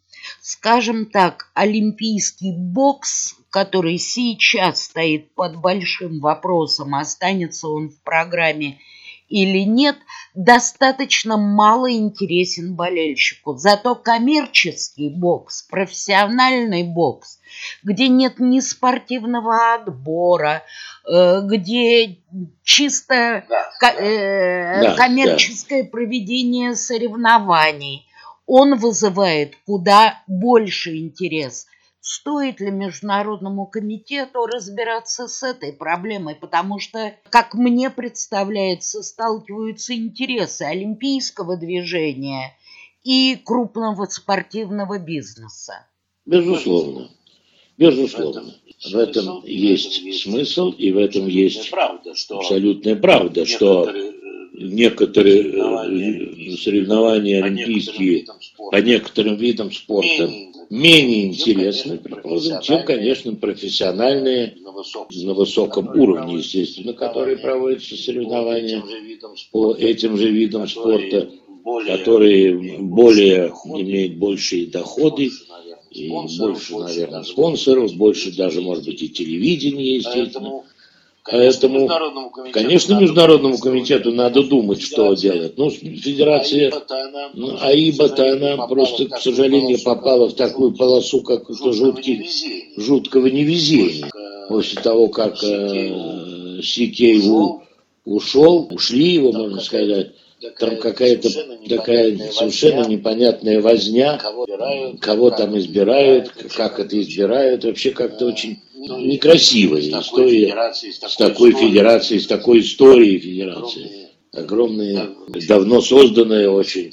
Скажем 0.54 1.06
так, 1.06 1.50
олимпийский 1.54 2.52
бокс, 2.52 3.36
который 3.50 3.98
сейчас 3.98 4.84
стоит 4.84 5.34
под 5.34 5.56
большим 5.56 6.20
вопросом, 6.20 6.94
останется 6.94 7.70
он 7.70 7.88
в 7.88 8.02
программе 8.02 8.78
или 9.30 9.60
нет, 9.60 9.96
достаточно 10.36 11.38
мало 11.38 11.90
интересен 11.90 12.76
болельщику. 12.76 13.56
Зато 13.56 13.96
коммерческий 13.96 15.08
бокс, 15.08 15.62
профессиональный 15.62 16.84
бокс, 16.84 17.40
где 17.82 18.10
нет 18.10 18.40
ни 18.40 18.60
спортивного 18.60 19.76
отбора, 19.76 20.64
э, 21.10 21.44
где 21.46 22.18
чисто 22.66 23.46
да, 23.80 23.94
э, 23.94 24.82
да, 24.82 24.96
коммерческое 24.98 25.84
да. 25.84 25.90
проведение 25.90 26.76
соревнований, 26.76 28.06
он 28.52 28.78
вызывает 28.78 29.54
куда 29.66 30.22
больше 30.28 30.98
интерес– 30.98 31.68
Стоит 32.04 32.60
ли 32.60 32.72
Международному 32.72 33.68
комитету 33.68 34.48
разбираться 34.48 35.28
с 35.28 35.44
этой 35.44 35.72
проблемой, 35.72 36.34
потому 36.34 36.80
что, 36.80 37.14
как 37.30 37.54
мне 37.54 37.92
представляется, 37.92 39.04
сталкиваются 39.04 39.94
интересы 39.94 40.64
олимпийского 40.64 41.58
движения 41.58 42.58
и 43.04 43.36
крупного 43.36 44.06
спортивного 44.08 44.98
бизнеса? 44.98 45.86
Безусловно. 46.26 47.12
Безусловно. 47.78 48.52
В 48.84 48.96
этом 48.96 49.46
есть 49.46 50.24
смысл, 50.24 50.72
и 50.72 50.92
в 50.92 50.98
этом 50.98 51.28
есть 51.28 51.72
абсолютная 51.72 52.96
правда, 52.96 53.46
что 53.46 53.88
некоторые 54.62 55.44
э, 55.44 56.58
соревнования 56.58 57.44
олимпийские. 57.44 58.26
по 58.58 58.76
некоторым 58.78 59.36
видам 59.36 59.72
спорта. 59.72 60.30
менее 60.70 61.28
интересны, 61.28 61.98
предположим, 61.98 62.62
чем, 62.62 62.86
конечно, 62.86 63.34
профессиональные 63.36 64.56
на 65.24 65.34
высоком 65.34 65.90
уровне, 65.90 66.38
естественно, 66.38 66.94
которые 66.94 67.38
проводятся 67.38 67.96
соревнования 67.96 68.84
по 69.52 69.74
этим 69.74 70.18
же 70.18 70.30
видам 70.32 70.68
спорта, 70.68 71.30
которые 71.88 72.80
более 72.80 73.50
имеют 73.76 74.16
большие 74.16 74.68
доходы, 74.68 75.32
и 75.92 76.10
больше, 76.10 76.78
наверное, 76.78 77.24
спонсоров, 77.24 77.94
больше 77.96 78.36
даже, 78.36 78.62
может 78.62 78.86
быть, 78.86 79.02
и 79.02 79.10
телевидения, 79.10 79.96
естественно. 79.96 80.50
Конечно, 80.50 80.64
Поэтому, 81.30 81.82
международному 81.82 82.30
комитету, 82.32 82.60
конечно, 82.60 83.00
международному 83.00 83.58
комитету 83.58 84.12
надо 84.12 84.44
думать, 84.44 84.82
что 84.82 85.14
делать. 85.14 85.56
Ну, 85.58 85.70
федерация, 85.70 86.72
ну, 87.34 87.58
аиба-то 87.62 88.34
она 88.34 88.68
просто, 88.68 89.06
к 89.06 89.20
сожалению, 89.20 89.78
попала 89.84 90.30
в 90.30 90.34
такую 90.34 90.74
полосу, 90.74 91.22
как 91.22 91.50
это 91.50 91.74
жуткий, 91.74 92.28
жуткого 92.76 93.28
невезения. 93.28 94.10
После 94.48 94.82
того, 94.82 95.10
как 95.10 95.44
э, 95.44 96.60
ушел, 98.06 98.68
ушли 98.72 99.14
его, 99.14 99.32
можно 99.32 99.62
сказать, 99.62 100.14
там 100.60 100.78
какая-то 100.78 101.30
такая 101.70 102.18
совершенно 102.32 102.88
непонятная 102.88 103.62
возня, 103.62 104.20
кого 105.00 105.30
там 105.30 105.58
избирают, 105.58 106.32
как 106.56 106.80
это 106.80 107.00
избирают, 107.00 107.64
вообще 107.64 107.92
как-то 107.92 108.26
очень 108.26 108.60
некрасивая 108.88 109.82
история 109.82 110.74
с 110.74 111.16
такой 111.18 111.52
федерацией, 111.54 112.20
с 112.20 112.28
такой 112.28 112.62
историей 112.62 113.20
федерации. 113.20 114.10
Огромная, 114.34 115.10
давно 115.48 115.82
созданная 115.82 116.50
очень, 116.50 116.90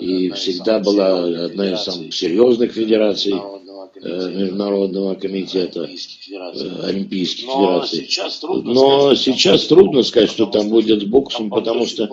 и 0.00 0.30
всегда 0.32 0.78
была 0.78 1.24
одна 1.46 1.72
из 1.72 1.80
самых 1.80 2.12
серьезных 2.12 2.72
федераций 2.72 3.32
э, 3.32 4.32
Международного 4.34 5.14
комитета 5.14 5.88
Олимпийских 6.82 7.46
федераций. 7.46 8.06
Но 8.64 9.14
сейчас 9.14 9.68
трудно 9.68 10.02
сказать, 10.02 10.30
что 10.30 10.44
там 10.44 10.68
будет 10.68 11.00
с 11.00 11.04
боксом, 11.06 11.48
потому 11.48 11.86
что 11.86 12.08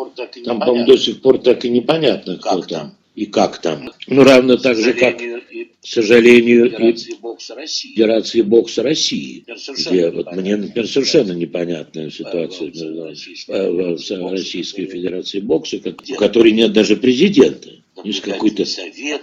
там, 0.45 0.61
по-моему, 0.61 0.85
до 0.85 0.97
сих 0.97 1.21
пор 1.21 1.39
так 1.39 1.65
и 1.65 1.69
непонятно, 1.69 2.37
кто 2.37 2.61
там 2.61 2.95
и 3.15 3.25
как 3.25 3.59
там. 3.59 3.91
Ну, 4.07 4.23
равно 4.23 4.57
так 4.57 4.77
же, 4.77 4.93
как, 4.93 5.17
к 5.17 5.85
сожалению, 5.85 6.69
Федерации 6.69 7.15
бокса 7.21 7.55
России, 7.55 7.89
Федерации 7.89 8.41
бокса 8.41 8.83
России 8.83 9.45
где 9.77 10.09
вот 10.09 10.31
мне, 10.33 10.55
например, 10.55 10.87
совершенно 10.87 11.33
непонятная 11.33 12.09
ситуация 12.09 12.71
в 13.47 14.31
Российской 14.31 14.85
Федерации 14.85 15.39
бокса, 15.39 15.77
у 16.09 16.15
которой 16.15 16.51
нет 16.51 16.73
даже 16.73 16.95
президента. 16.97 17.69
Есть 18.03 18.21
какой-то 18.21 18.65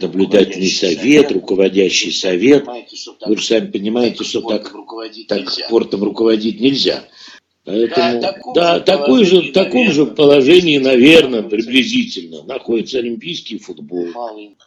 наблюдательный 0.00 0.68
совет, 0.68 1.32
руководящий 1.32 2.12
совет. 2.12 2.64
Вы 3.26 3.36
же 3.36 3.44
сами 3.44 3.70
понимаете, 3.70 4.22
что 4.24 4.40
так, 4.42 4.72
так 5.26 5.50
спортом 5.50 6.04
руководить 6.04 6.60
нельзя. 6.60 7.04
Поэтому, 7.64 8.20
да, 8.54 8.78
да 8.78 8.80
такой 8.80 9.24
же, 9.24 9.50
в 9.50 9.52
таком 9.52 9.90
же 9.92 10.06
положении, 10.06 10.78
наверное, 10.78 11.42
приблизительно 11.42 12.42
находится 12.44 12.98
олимпийский 12.98 13.58
футбол. 13.58 14.06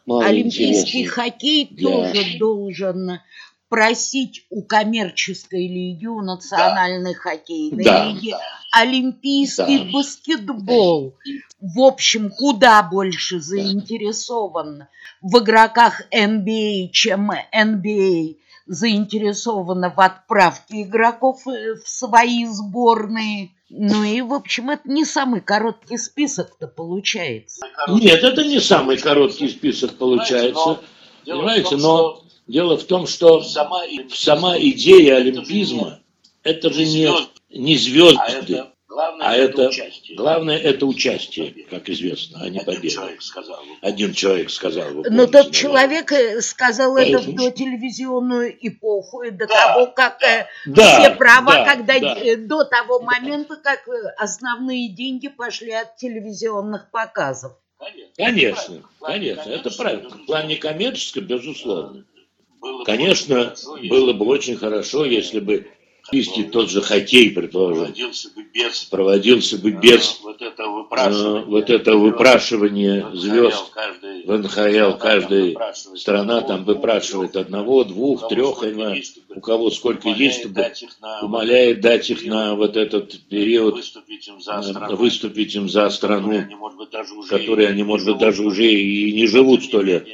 Мало 0.05 0.25
олимпийский 0.25 0.69
интересный. 0.69 1.05
хоккей 1.05 1.67
да. 1.71 1.81
тоже 1.81 2.37
должен 2.37 3.19
просить 3.67 4.45
у 4.51 4.61
коммерческой 4.61 5.67
лиги, 5.67 6.05
у 6.05 6.21
национальной 6.21 7.13
да. 7.13 7.19
хоккейной 7.19 7.83
да. 7.83 8.05
лиги, 8.05 8.35
олимпийский 8.71 9.79
да. 9.79 9.91
баскетбол, 9.91 11.15
в 11.59 11.81
общем, 11.81 12.29
куда 12.29 12.83
больше 12.83 13.39
заинтересован 13.39 14.85
в 15.21 15.39
игроках 15.39 16.03
NBA, 16.13 16.89
чем 16.91 17.31
NBA 17.31 18.35
заинтересована 18.65 19.89
в 19.89 19.99
отправке 19.99 20.83
игроков 20.83 21.47
э, 21.47 21.75
в 21.75 21.87
свои 21.87 22.45
сборные. 22.45 23.51
Ну 23.69 24.03
и, 24.03 24.21
в 24.21 24.33
общем, 24.33 24.69
это 24.69 24.89
не 24.89 25.05
самый 25.05 25.41
короткий 25.41 25.97
список-то 25.97 26.67
получается. 26.67 27.65
Нет, 27.87 28.23
это 28.23 28.43
не 28.43 28.59
самый 28.59 28.97
короткий 28.97 29.49
список 29.49 29.97
получается. 29.97 30.79
Понимаете, 31.25 31.77
но 31.77 32.23
дело 32.47 32.77
в 32.77 32.83
том, 32.83 33.07
что 33.07 33.41
сама 33.41 34.57
идея 34.59 35.17
олимпизма, 35.17 35.99
это 36.43 36.71
же 36.71 36.85
не, 36.85 37.09
не 37.49 37.77
звезды, 37.77 38.55
а 38.55 38.72
Главное, 38.93 39.27
а 39.27 39.33
это, 39.33 39.69
участие. 39.69 40.15
Главное 40.15 40.57
это 40.59 40.85
участие, 40.85 41.65
как 41.67 41.89
известно, 41.89 42.41
а 42.43 42.49
не 42.49 42.59
Один 42.59 42.65
победа. 42.65 42.89
Человек 42.93 43.21
сказал, 43.23 43.59
Один 43.81 44.13
человек 44.13 44.49
сказал. 44.51 44.91
Но 44.91 45.03
ну, 45.09 45.27
тот 45.27 45.51
человек 45.51 46.11
э, 46.11 46.41
сказал 46.41 46.95
это 46.97 47.17
в 47.17 47.51
телевизионную 47.53 48.55
эпоху, 48.61 49.23
до 49.31 49.47
да, 49.47 49.47
того, 49.47 49.87
как 49.87 50.21
э, 50.21 50.45
да, 50.67 50.99
все 50.99 51.15
права, 51.15 51.53
да, 51.53 51.65
когда 51.65 51.99
да. 51.99 52.19
Э, 52.19 52.35
до 52.35 52.65
того 52.65 52.99
момента, 52.99 53.55
как 53.55 53.79
основные 54.17 54.89
деньги 54.89 55.27
пошли 55.27 55.71
от 55.71 55.95
телевизионных 55.95 56.91
показов. 56.91 57.53
Конечно, 58.15 58.83
конечно, 59.01 59.49
это 59.49 59.71
правильно. 59.71 60.09
В 60.11 60.27
плане 60.27 60.57
коммерческом, 60.57 61.25
безусловно. 61.25 62.05
Конечно, 62.85 63.55
было 63.89 64.13
бы 64.13 64.27
очень 64.27 64.55
хорошо, 64.55 65.03
если 65.03 65.39
бы 65.39 65.67
Олимпийский 66.11 66.43
тот 66.43 66.69
же 66.69 66.81
хоккей, 66.81 67.31
предположим, 67.31 67.85
проводился 67.85 68.29
бы 68.35 68.43
без, 68.43 68.83
проводился 68.83 69.57
бы 69.57 69.71
без 69.71 70.19
вот, 70.21 70.41
это 70.41 70.67
выпрашивание, 70.67 71.41
э, 71.41 71.45
вот 71.45 71.69
это 71.69 71.95
выпрашивание 71.95 73.07
звезд. 73.13 73.71
в 74.25 74.37
НХЛ. 74.37 74.97
Каждая 74.97 75.55
страна 75.95 76.41
там 76.41 76.65
выпрашивает 76.65 77.37
одного, 77.37 77.85
двух, 77.85 78.27
трех, 78.27 78.63
у 79.29 79.39
кого 79.39 79.69
сколько 79.71 80.09
есть, 80.09 80.41
чтобы 80.41 80.71
умоляет 81.21 81.79
дать 81.79 82.09
их 82.09 82.25
на 82.25 82.55
вот 82.55 82.75
этот 82.75 83.17
период, 83.29 83.75
выступить 83.75 85.55
им 85.55 85.69
за 85.69 85.89
страну, 85.89 86.43
в 86.43 87.27
которой 87.29 87.67
они, 87.67 87.83
может 87.83 88.07
быть, 88.07 88.17
даже 88.17 88.43
уже 88.43 88.65
и 88.65 89.13
не 89.13 89.25
живут 89.25 89.63
сто 89.63 89.81
лет. 89.81 90.05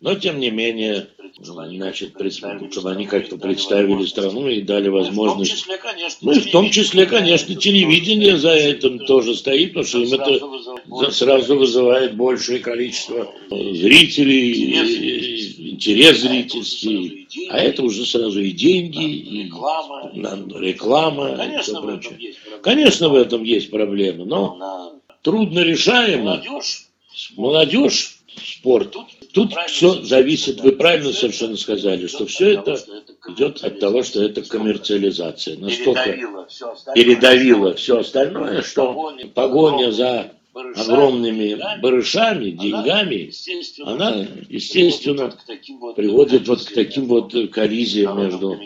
Но, 0.00 0.14
тем 0.14 0.38
не 0.38 0.50
менее, 0.50 1.08
значит, 1.40 2.14
чтобы 2.70 2.90
они 2.90 3.06
как-то 3.06 3.36
представили 3.36 4.04
страну 4.06 4.48
и 4.48 4.60
дали 4.60 4.88
возможность. 4.88 5.66
Ну 6.20 6.32
и 6.32 6.40
в 6.40 6.50
том 6.50 6.70
числе, 6.70 7.06
конечно, 7.06 7.54
телевидение 7.54 8.36
за 8.36 8.52
этим 8.52 8.98
тоже 9.00 9.34
стоит, 9.34 9.74
потому 9.74 9.86
что 9.86 9.98
им 9.98 10.14
это 10.14 11.12
сразу 11.12 11.56
вызывает 11.56 12.16
большее 12.16 12.58
количество 12.58 13.32
зрителей, 13.50 15.72
интерес 15.72 16.20
зрительский. 16.20 17.28
А 17.50 17.58
это 17.58 17.82
уже 17.82 18.04
сразу 18.04 18.40
и 18.40 18.50
деньги, 18.50 19.04
и 19.04 19.44
реклама, 19.44 21.44
и 21.44 21.62
все 21.62 21.80
прочее. 21.80 22.34
Конечно, 22.62 23.08
в 23.08 23.14
этом 23.14 23.44
есть 23.44 23.70
проблемы, 23.70 24.24
но 24.24 25.00
трудно 25.22 25.60
решаемо. 25.60 26.42
Молодежь, 27.36 28.18
спорт. 28.42 28.96
Тут 29.38 29.54
все 29.68 30.02
зависит, 30.02 30.60
вы 30.60 30.72
правильно 30.72 31.12
совершенно 31.12 31.56
сказали, 31.56 32.08
что 32.08 32.26
все 32.26 32.54
это 32.54 32.76
идет 33.28 33.62
от 33.62 33.78
того, 33.78 34.02
что 34.02 34.20
это 34.20 34.42
коммерциализация. 34.42 35.56
Настолько 35.58 36.16
передавило 36.92 37.74
все 37.74 37.98
остальное, 37.98 38.62
что 38.62 39.14
погоня 39.36 39.92
за 39.92 40.32
огромными 40.74 41.56
барышами, 41.80 42.50
деньгами, 42.50 43.30
она, 43.84 44.26
естественно, 44.48 45.32
приводит 45.94 46.48
вот 46.48 46.64
к 46.64 46.74
таким 46.74 47.06
вот 47.06 47.32
коллизиям 47.52 48.18
между 48.18 48.58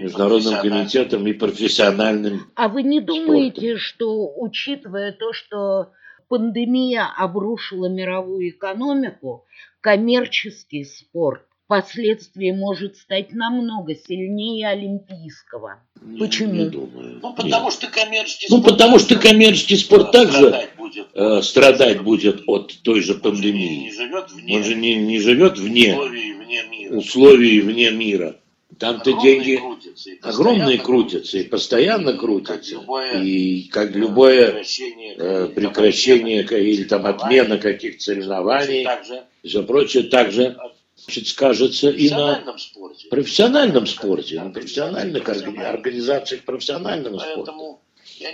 Международным 0.00 0.62
комитетом 0.62 1.26
и 1.26 1.34
профессиональным 1.34 2.46
А 2.54 2.68
вы 2.68 2.82
не 2.82 3.02
думаете, 3.02 3.76
что, 3.76 4.32
учитывая 4.38 5.12
то, 5.12 5.34
что 5.34 5.90
пандемия 6.28 7.12
обрушила 7.14 7.90
мировую 7.90 8.48
экономику, 8.48 9.44
коммерческий 9.84 10.82
спорт 10.84 11.42
впоследствии 11.66 12.50
может 12.52 12.96
стать 12.96 13.32
намного 13.34 13.94
сильнее 13.94 14.68
олимпийского. 14.68 15.82
Не- 16.00 16.18
Почему? 16.18 16.54
Не 16.54 16.64
думаю. 16.70 17.20
Ну, 17.22 17.34
потому 17.34 17.70
что 17.70 17.88
коммерческий 17.88 18.46
Ну, 18.48 18.60
спорт 18.60 18.72
потому 18.78 18.98
что 18.98 19.16
коммерческий 19.18 19.76
спорт 19.76 20.10
также 20.10 20.38
страдать 20.38 20.76
будет. 20.78 21.06
э, 21.12 21.42
страдать 21.42 22.02
будет 22.02 22.42
от 22.46 22.72
той 22.82 23.02
же 23.02 23.12
Он 23.12 23.18
же 23.18 23.20
не, 23.20 23.22
пандемии. 23.52 23.76
не 23.84 23.92
живет 23.92 24.30
вне 24.32 24.56
Он 24.56 24.64
же 24.64 24.74
не, 24.74 24.94
не 24.96 25.18
живет 25.20 25.58
вне 25.58 25.92
условий, 25.94 26.32
вне 26.32 26.62
мира. 26.70 26.96
условий, 26.96 27.60
вне 27.60 27.90
мира. 27.90 28.36
Там-то 28.78 29.10
Огромные 29.10 29.34
деньги 29.36 29.56
крутятся, 29.56 30.10
и 30.10 30.18
огромные 30.22 30.78
постоянно 30.78 30.82
крутятся 30.84 31.38
и 31.38 31.44
постоянно 31.44 32.10
Как 32.12 32.20
крутятся. 32.20 32.72
любое, 32.74 33.22
И 33.22 33.68
как 33.68 33.94
любое 33.94 34.46
прекращение, 34.46 35.14
э, 35.18 35.48
прекращение 35.54 36.42
или 36.42 36.84
там 36.84 37.04
отмена 37.04 37.58
каких-то 37.58 38.02
соревнований 38.02 38.82
Также 38.84 39.24
и 39.44 39.48
все 39.48 39.62
прочее 39.62 40.04
также 40.04 40.56
значит, 40.96 41.28
скажется 41.28 41.90
и 41.90 42.08
на 42.08 42.40
профессиональном 42.40 42.58
спорте. 42.58 43.08
профессиональном 43.10 43.86
спорте, 43.86 44.40
на 44.40 44.50
профессиональных 44.50 45.28
орга- 45.28 45.68
организациях 45.68 46.44
профессионального 46.44 47.18
спорта. 47.18 47.52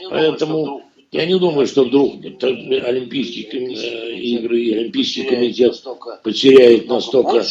Поэтому 0.08 0.82
я 1.10 1.26
не 1.26 1.38
думаю, 1.38 1.66
что 1.66 1.84
вдруг 1.84 2.22
ком- 2.38 2.72
э, 2.72 4.12
игры 4.14 4.60
и 4.60 4.74
Олимпийский 4.74 5.24
комитет 5.24 5.82
потеряет 6.22 6.86
настолько 6.86 7.44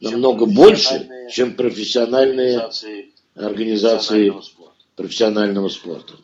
намного 0.00 0.44
больше, 0.46 1.08
чем 1.32 1.54
профессиональные 1.56 2.68
организации 3.34 4.32
профессионального 4.94 5.68
спорта. 5.68 6.14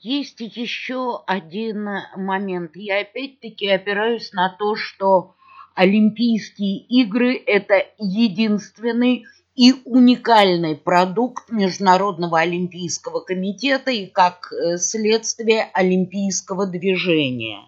Есть 0.00 0.40
еще 0.40 1.22
один 1.26 1.88
момент. 2.16 2.70
Я 2.76 3.00
опять-таки 3.00 3.66
опираюсь 3.68 4.32
на 4.32 4.48
то, 4.56 4.76
что 4.76 5.34
Олимпийские 5.78 6.78
игры– 6.78 7.40
это 7.46 7.86
единственный 7.98 9.26
и 9.54 9.74
уникальный 9.84 10.74
продукт 10.74 11.52
Международного 11.52 12.40
олимпийского 12.40 13.20
комитета 13.20 13.92
и 13.92 14.06
как 14.06 14.52
э, 14.52 14.78
следствие 14.78 15.70
олимпийского 15.72 16.66
движения. 16.66 17.60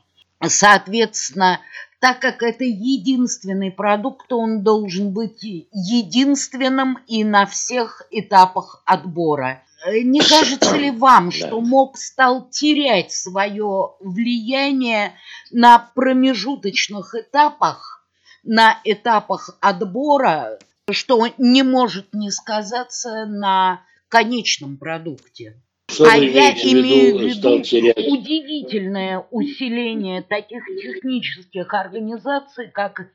Соответственно, 0.44 1.60
так 2.00 2.18
как 2.18 2.42
это 2.42 2.64
единственный 2.64 3.70
продукт, 3.70 4.26
то 4.26 4.40
он 4.40 4.64
должен 4.64 5.12
быть 5.12 5.44
единственным 5.44 6.98
и 7.06 7.22
на 7.22 7.46
всех 7.46 8.02
этапах 8.10 8.82
отбора. 8.86 9.62
Э, 9.86 10.00
Не 10.00 10.18
кажется 10.18 10.76
ли 10.76 10.90
вам, 10.90 11.30
что 11.30 11.60
МОК 11.60 11.96
стал 11.96 12.48
терять 12.50 13.12
свое 13.12 13.92
влияние 14.00 15.14
на 15.52 15.78
промежуточных 15.94 17.14
этапах, 17.14 17.99
на 18.42 18.80
этапах 18.84 19.56
отбора, 19.60 20.58
что 20.90 21.26
не 21.38 21.62
может 21.62 22.12
не 22.12 22.30
сказаться 22.30 23.26
на 23.26 23.82
конечном 24.08 24.76
продукте? 24.76 25.60
Что 25.90 26.04
а 26.04 26.16
я 26.16 26.52
имею 26.52 27.18
в 27.18 27.22
виду, 27.22 27.54
удивительное 27.56 29.26
усиление 29.30 30.22
таких 30.22 30.64
технических 30.66 31.74
организаций, 31.74 32.70
как 32.72 33.08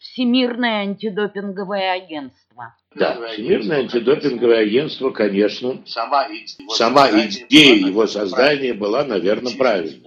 Всемирное 0.00 0.80
антидопинговое 0.80 1.92
агентство. 1.92 2.74
Да, 2.94 3.20
Всемирное 3.28 3.80
антидопинговое 3.80 4.60
агентство, 4.60 5.10
конечно, 5.10 5.82
Сама, 5.84 6.26
идея 6.30 7.86
его 7.86 8.06
создания 8.06 8.72
была, 8.72 9.04
наверное, 9.04 9.54
правильной. 9.56 10.02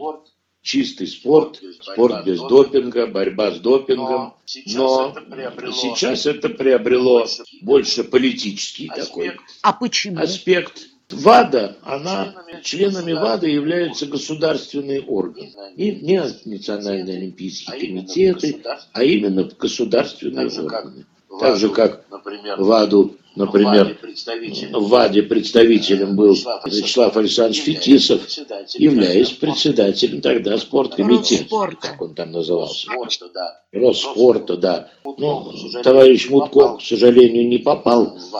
Чистый 0.63 1.07
спорт, 1.07 1.61
спорт 1.81 2.25
без 2.25 2.39
допинга, 2.39 3.05
борьба 3.05 3.51
с 3.51 3.59
допингом. 3.59 4.07
Но 4.07 4.37
сейчас 4.45 4.75
Но 4.75 5.11
это 5.11 5.21
приобрело 5.29 5.73
сейчас 5.73 6.25
это 6.25 6.49
приобрело 6.49 7.19
больше 7.19 7.43
больше 7.61 8.03
политический 8.05 8.87
аспект. 8.87 9.07
такой 9.07 9.31
А 9.61 9.73
почему? 9.73 10.21
аспект. 10.21 10.87
ВАДА, 11.09 11.77
она, 11.83 12.33
Членами 12.33 12.61
членами 12.63 13.13
ВАДА 13.13 13.47
являются 13.47 14.05
государственные 14.05 15.01
органы. 15.01 15.51
И 15.75 15.91
не 15.91 16.23
национальные 16.45 17.17
олимпийские 17.17 17.75
а 17.75 17.79
комитеты, 17.79 18.63
а 18.93 19.03
именно 19.03 19.43
государственные 19.43 20.49
Так 20.49 20.51
же, 20.51 20.67
как 20.69 20.85
органы. 20.85 21.05
Так 21.39 21.57
же, 21.57 21.67
ВАДу, 21.67 21.75
как 21.75 22.05
например, 22.09 22.61
ВАДу, 22.63 23.17
например, 23.35 23.97
в 24.73 24.87
ВАДе 24.89 25.23
представителем 25.23 26.15
был 26.15 26.35
Вячеслав 26.65 27.15
Александрович 27.17 27.61
Фетисов, 27.61 28.21
являясь 28.75 29.31
председателем 29.31 30.21
тогда 30.21 30.57
спорткомитета, 30.57 31.45
как 31.79 32.01
он 32.01 32.15
там 32.15 32.31
назывался. 32.31 32.87
Росспорта, 33.71 34.57
да. 34.57 34.89
Ну, 35.17 35.51
товарищ 35.83 36.29
Мутко, 36.29 36.77
к 36.77 36.81
сожалению, 36.81 37.47
не 37.47 37.57
попал 37.57 38.17
в 38.17 38.31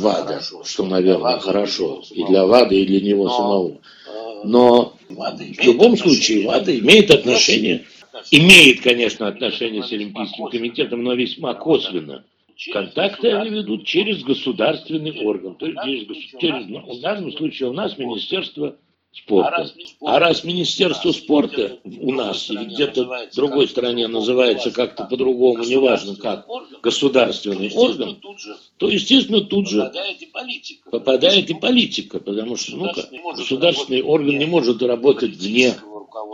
ВАДа. 0.00 0.40
Что, 0.64 0.84
а, 0.84 0.86
наверное, 0.86 1.38
хорошо. 1.38 2.02
И 2.10 2.24
для 2.24 2.46
ВАДа, 2.46 2.74
и 2.74 2.86
для 2.86 3.00
него 3.02 3.28
самого. 3.28 3.68
э, 3.68 4.40
Но 4.44 4.94
в 5.08 5.62
любом 5.62 5.96
случае 5.98 6.46
ВАДа 6.46 6.76
имеет 6.78 7.10
отношение, 7.10 7.84
имеет, 8.30 8.80
конечно, 8.80 9.28
отношение 9.28 9.82
с 9.82 9.92
Олимпийским 9.92 10.46
комитетом, 10.46 11.04
но 11.04 11.14
весьма 11.14 11.52
косвенно. 11.54 12.24
Контакты 12.72 13.32
они 13.32 13.50
ведут 13.50 13.84
через 13.86 14.22
государственный 14.22 15.24
орган, 15.24 15.56
то 15.56 15.66
есть 15.66 15.78
через, 15.84 16.06
госу- 16.06 16.38
через- 16.40 16.66
ну, 16.68 16.80
в 16.80 17.00
данном 17.00 17.32
случае 17.32 17.68
у 17.68 17.72
нас 17.72 17.98
Министерство 17.98 18.76
спорта. 19.12 19.70
А 20.02 20.18
раз 20.18 20.44
Министерство 20.44 21.12
спорта 21.12 21.78
у 21.84 22.12
нас 22.12 22.50
или 22.50 22.64
где-то 22.64 23.04
в 23.04 23.36
другой 23.36 23.68
стране 23.68 24.08
называется 24.08 24.70
как-то 24.70 25.04
по-другому, 25.04 25.64
неважно 25.64 26.16
как, 26.16 26.46
государственный 26.82 27.70
орган, 27.72 28.20
то, 28.76 28.88
естественно, 28.88 29.40
тут 29.40 29.68
же 29.68 29.90
попадает 30.90 31.50
и 31.50 31.54
политика. 31.54 32.20
потому 32.20 32.56
что 32.56 32.76
ну, 32.76 32.90
государственный 33.36 34.02
орган 34.02 34.38
не 34.38 34.46
может 34.46 34.82
работать 34.82 35.36
вне 35.36 35.74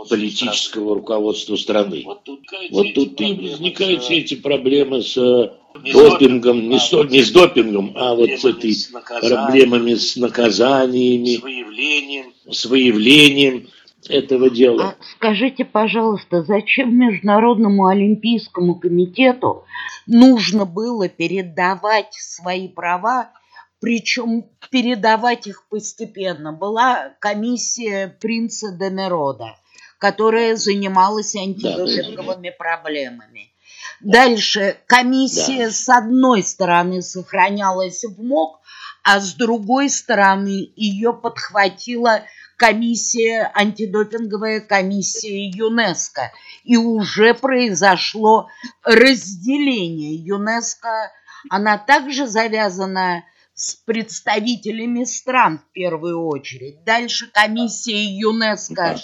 политического 0.09 0.95
руководства 0.95 1.55
страны. 1.55 2.03
Вот 2.05 2.23
тут, 2.23 2.39
Вот 2.71 2.93
тут 2.93 3.19
и 3.21 3.33
возникают 3.33 4.03
все 4.03 4.15
эти 4.19 4.35
проблемы 4.35 5.01
с 5.01 5.17
э, 5.17 5.51
допингом, 5.91 6.69
не, 6.69 6.79
с- 6.79 6.91
не 7.09 7.21
с 7.23 7.31
допингом, 7.31 7.93
а 7.95 8.13
вот 8.15 8.29
с 8.29 8.45
этой 8.45 8.73
проблемами 9.21 9.95
с 9.95 10.15
наказаниями, 10.15 11.35
с 11.37 11.41
выявлением. 11.41 12.33
с 12.49 12.65
выявлением 12.65 13.67
этого 14.09 14.49
дела. 14.49 14.95
А 14.99 15.03
скажите, 15.15 15.63
пожалуйста, 15.65 16.43
зачем 16.43 16.93
Международному 16.97 17.87
олимпийскому 17.87 18.75
комитету 18.75 19.63
нужно 20.07 20.65
было 20.65 21.07
передавать 21.07 22.13
свои 22.13 22.67
права, 22.67 23.31
причем 23.79 24.45
передавать 24.71 25.47
их 25.47 25.67
постепенно? 25.69 26.51
Была 26.51 27.13
комиссия 27.19 28.15
принца 28.19 28.71
Демерода, 28.71 29.55
которая 30.03 30.57
занималась 30.57 31.33
антидопинговыми 31.33 32.49
проблемами. 32.49 33.53
Дальше 34.01 34.75
комиссия 34.85 35.67
Да. 35.67 35.71
с 35.71 35.87
одной 35.87 36.43
стороны 36.43 37.01
сохранялась 37.01 38.03
в 38.03 38.21
МОК, 38.21 38.59
а 39.05 39.21
с 39.21 39.33
другой 39.35 39.89
стороны 39.89 40.73
ее 40.75 41.13
подхватила 41.13 42.23
комиссия, 42.57 43.49
антидопинговая 43.55 44.59
комиссия 44.59 45.47
ЮНЕСКО. 45.47 46.33
И 46.65 46.75
уже 46.75 47.33
произошло 47.33 48.49
разделение. 48.83 50.15
ЮНЕСКО 50.15 51.13
она 51.49 51.77
также 51.77 52.27
завязана 52.27 53.23
с 53.53 53.75
представителями 53.75 55.05
стран 55.05 55.59
в 55.59 55.71
первую 55.71 56.27
очередь. 56.27 56.83
Дальше 56.83 57.31
комиссия 57.31 58.03
ЮНЕСКО 58.03 58.97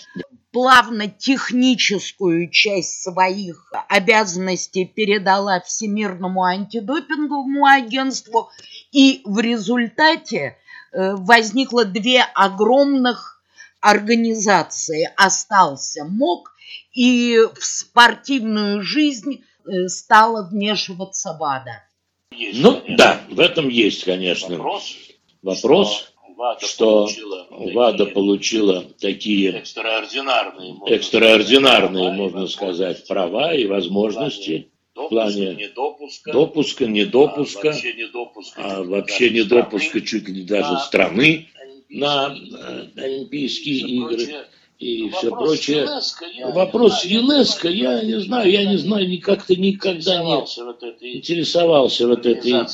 плавно 0.51 1.07
техническую 1.07 2.49
часть 2.49 3.03
своих 3.03 3.71
обязанностей 3.87 4.85
передала 4.85 5.59
Всемирному 5.61 6.43
антидопинговому 6.43 7.65
агентству, 7.65 8.49
и 8.91 9.21
в 9.25 9.39
результате 9.39 10.57
э, 10.91 11.15
возникло 11.15 11.85
две 11.85 12.21
огромных 12.21 13.41
организации. 13.79 15.09
Остался 15.15 16.03
МОК, 16.05 16.51
и 16.93 17.37
в 17.53 17.63
спортивную 17.63 18.81
жизнь 18.81 19.43
э, 19.65 19.87
стала 19.87 20.47
вмешиваться 20.47 21.37
ВАДА. 21.39 21.83
Есть, 22.31 22.59
ну 22.61 22.79
конечно. 22.81 22.97
да, 22.97 23.21
в 23.29 23.39
этом 23.39 23.69
есть, 23.69 24.03
конечно, 24.03 24.55
вопрос. 24.55 24.95
Вопрос 25.41 26.08
ВАДА 26.39 26.65
что 26.65 27.01
получила 27.01 27.47
ВАДА 27.49 27.97
такие, 27.97 28.13
получила 28.13 28.85
такие 28.97 29.49
экстраординарные, 29.57 30.73
можно 30.73 30.95
экстраординарные, 30.95 32.03
сказать, 32.03 32.17
можно 32.17 32.47
сказать, 32.47 33.07
права 33.07 33.53
и 33.53 33.65
возможности 33.65 34.69
в 34.95 35.09
плане 35.09 35.55
недопуска, 35.55 36.31
допуска, 36.31 36.85
недопуска, 36.85 37.69
а 37.69 37.73
вообще 37.73 37.93
недопуска, 37.93 38.61
а 38.63 38.83
вообще 38.83 39.29
недопуска 39.31 39.99
чуть 39.99 40.29
ли 40.29 40.43
даже 40.43 40.77
страны 40.77 41.49
на 41.89 42.27
Олимпийские 42.95 43.79
игры. 43.79 44.15
Прочее 44.15 44.45
и 44.79 45.09
все 45.09 45.29
прочее. 45.29 45.81
ЮНЕСКО, 45.83 46.25
я 46.25 46.47
Вопрос 46.47 47.03
не 47.03 47.11
ЮНЕСКО, 47.11 47.67
я 47.67 48.01
не 48.01 48.19
знаю, 48.21 48.49
я 48.49 48.65
не 48.65 48.77
знаю, 48.77 49.21
как-то 49.21 49.55
никогда 49.55 50.23
не 50.23 50.35
вот 50.35 50.49
интересовался 51.01 52.07
вот 52.07 52.25
этой 52.25 52.65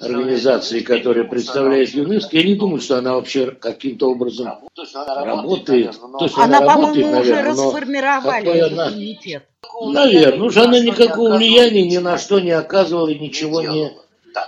организацией, 0.00 0.82
которая 0.82 1.24
представляет 1.24 1.90
ЮНЕСКО. 1.90 2.36
Я 2.36 2.42
не 2.42 2.56
думаю, 2.56 2.80
что 2.80 2.98
она 2.98 3.14
вообще 3.14 3.52
каким-то 3.52 4.10
образом 4.10 4.58
работает. 5.06 5.96
То 6.18 6.24
есть 6.24 6.36
она, 6.36 6.58
она 6.58 6.74
работает, 6.74 7.10
наверное, 7.12 7.52
уже 7.52 7.62
расформировали 7.62 8.58
она, 8.58 8.90
комитет. 8.90 9.44
Наверное, 9.80 10.46
уже 10.48 10.62
она 10.62 10.80
никакого 10.80 11.36
влияния 11.36 11.88
ни 11.88 11.98
на 11.98 12.18
что 12.18 12.40
не 12.40 12.50
оказывала 12.50 13.08
и 13.08 13.18
ничего 13.18 13.62
не, 13.62 13.92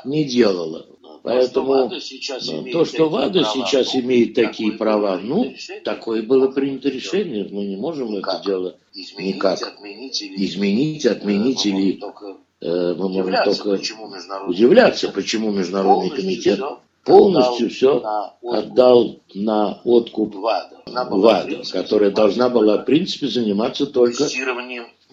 не 0.05 0.25
делала. 0.25 0.87
Поэтому 1.23 1.89
то, 1.89 2.01
что, 2.01 2.63
то, 2.73 2.85
что 2.85 3.09
ВАДА 3.09 3.45
сейчас 3.45 3.95
имеет 3.95 4.35
такие 4.35 4.73
права, 4.73 5.19
ну, 5.23 5.55
такое 5.85 6.23
было 6.23 6.49
принято 6.49 6.89
решение, 6.89 7.49
мы 7.51 7.65
не 7.65 7.77
можем 7.77 8.17
это 8.17 8.43
дело 8.45 8.77
никак. 8.95 9.61
изменить, 9.61 11.07
отменить 11.07 11.65
или 11.67 12.01
э, 12.61 12.95
мы 12.99 13.09
можем 13.09 13.35
только 13.45 13.81
удивляться, 14.49 15.11
почему 15.11 15.53
Международный 15.53 16.11
комитет 16.11 16.61
полностью 17.05 17.71
все 17.71 18.03
отдал 18.43 19.21
на 19.35 19.81
откуп 19.85 20.35
ВАДА, 20.35 21.63
которая 21.71 22.11
должна 22.11 22.49
была, 22.49 22.79
в 22.79 22.85
принципе, 22.85 23.29
заниматься 23.29 23.87
только 23.87 24.25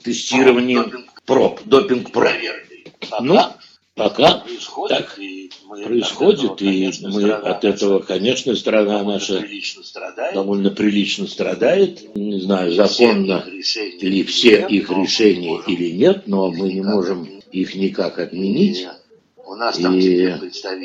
тестированием 0.03 1.05
проб, 1.25 1.61
допинг-проб. 1.65 2.31
Ну, 3.21 3.39
пока 3.99 4.37
происходит, 4.37 4.97
так 4.97 5.19
и 5.19 5.51
мы 5.65 5.83
происходит, 5.83 6.61
и 6.61 6.91
мы 7.01 7.31
от 7.31 7.65
этого, 7.65 7.99
конечно, 7.99 8.55
страна 8.55 9.03
наша 9.03 9.45
довольно 10.33 10.71
прилично 10.71 11.27
страдает. 11.27 12.15
Не 12.15 12.39
знаю, 12.39 12.71
законно 12.71 13.43
ли 13.45 14.23
все 14.23 14.65
их 14.67 14.89
решения 14.89 15.61
или 15.67 15.91
нет, 15.91 16.23
но 16.27 16.49
мы 16.49 16.71
не 16.71 16.81
можем 16.81 17.25
их 17.51 17.75
никак 17.75 18.19
отменить. 18.19 18.87
Нас 19.59 19.77
и 19.77 20.33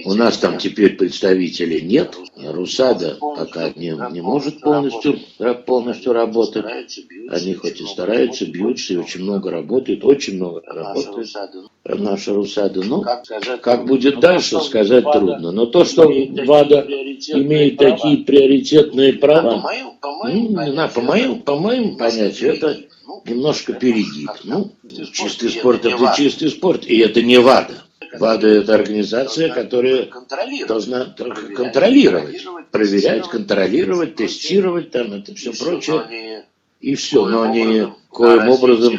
у 0.05 0.15
нас 0.15 0.37
там 0.39 0.59
теперь 0.59 0.97
представителей 0.97 1.81
нет. 1.83 2.17
Русада 2.37 3.17
пока 3.21 3.71
не, 3.77 3.95
не 4.13 4.21
может 4.21 4.61
полностью, 4.61 5.21
полностью 5.65 6.13
работать. 6.13 6.65
Они 7.31 7.55
хоть 7.55 7.81
и 7.81 7.85
стараются, 7.87 8.47
бьются 8.47 8.95
и 8.95 8.97
очень 8.97 9.23
много 9.23 9.53
работают, 9.53 10.05
очень 10.05 10.35
много 10.35 10.61
работают. 10.67 11.29
Наша 11.85 12.35
Русада. 12.35 12.83
Ну, 12.83 13.05
как 13.63 13.87
будет 13.87 14.19
дальше, 14.19 14.59
сказать 14.59 15.05
трудно. 15.05 15.53
Но 15.53 15.67
то, 15.67 15.85
что 15.85 16.09
ВАДА 16.09 16.81
имеет 16.81 17.77
такие 17.77 18.25
приоритетные 18.25 19.13
права, 19.13 19.63
ну, 19.63 19.99
по 20.01 21.01
моим, 21.01 21.43
по 21.43 21.57
моим 21.57 21.97
понятиям, 21.97 22.57
это 22.57 22.77
немножко 23.25 23.75
перегиб. 23.75 24.31
Ну, 24.43 24.73
чистый 25.13 25.51
спорт 25.51 25.87
это 25.87 26.13
чистый 26.17 26.51
спорт, 26.51 26.85
и 26.87 26.99
это 26.99 27.23
не 27.23 27.39
ВАДА. 27.39 27.84
ВАДА– 28.19 28.49
это 28.49 28.75
организация, 28.75 29.53
которая 29.53 30.09
должна 30.67 31.15
контролировать, 31.57 32.45
проверять, 32.71 33.29
контролировать, 33.29 34.17
тестировать, 34.17 34.91
там 34.91 35.13
это 35.13 35.35
все 35.35 35.53
прочее. 35.53 36.47
И 36.81 36.97
все, 36.97 37.25
но 37.27 37.43
они 37.43 37.87
коим 38.11 38.49
образом 38.51 38.99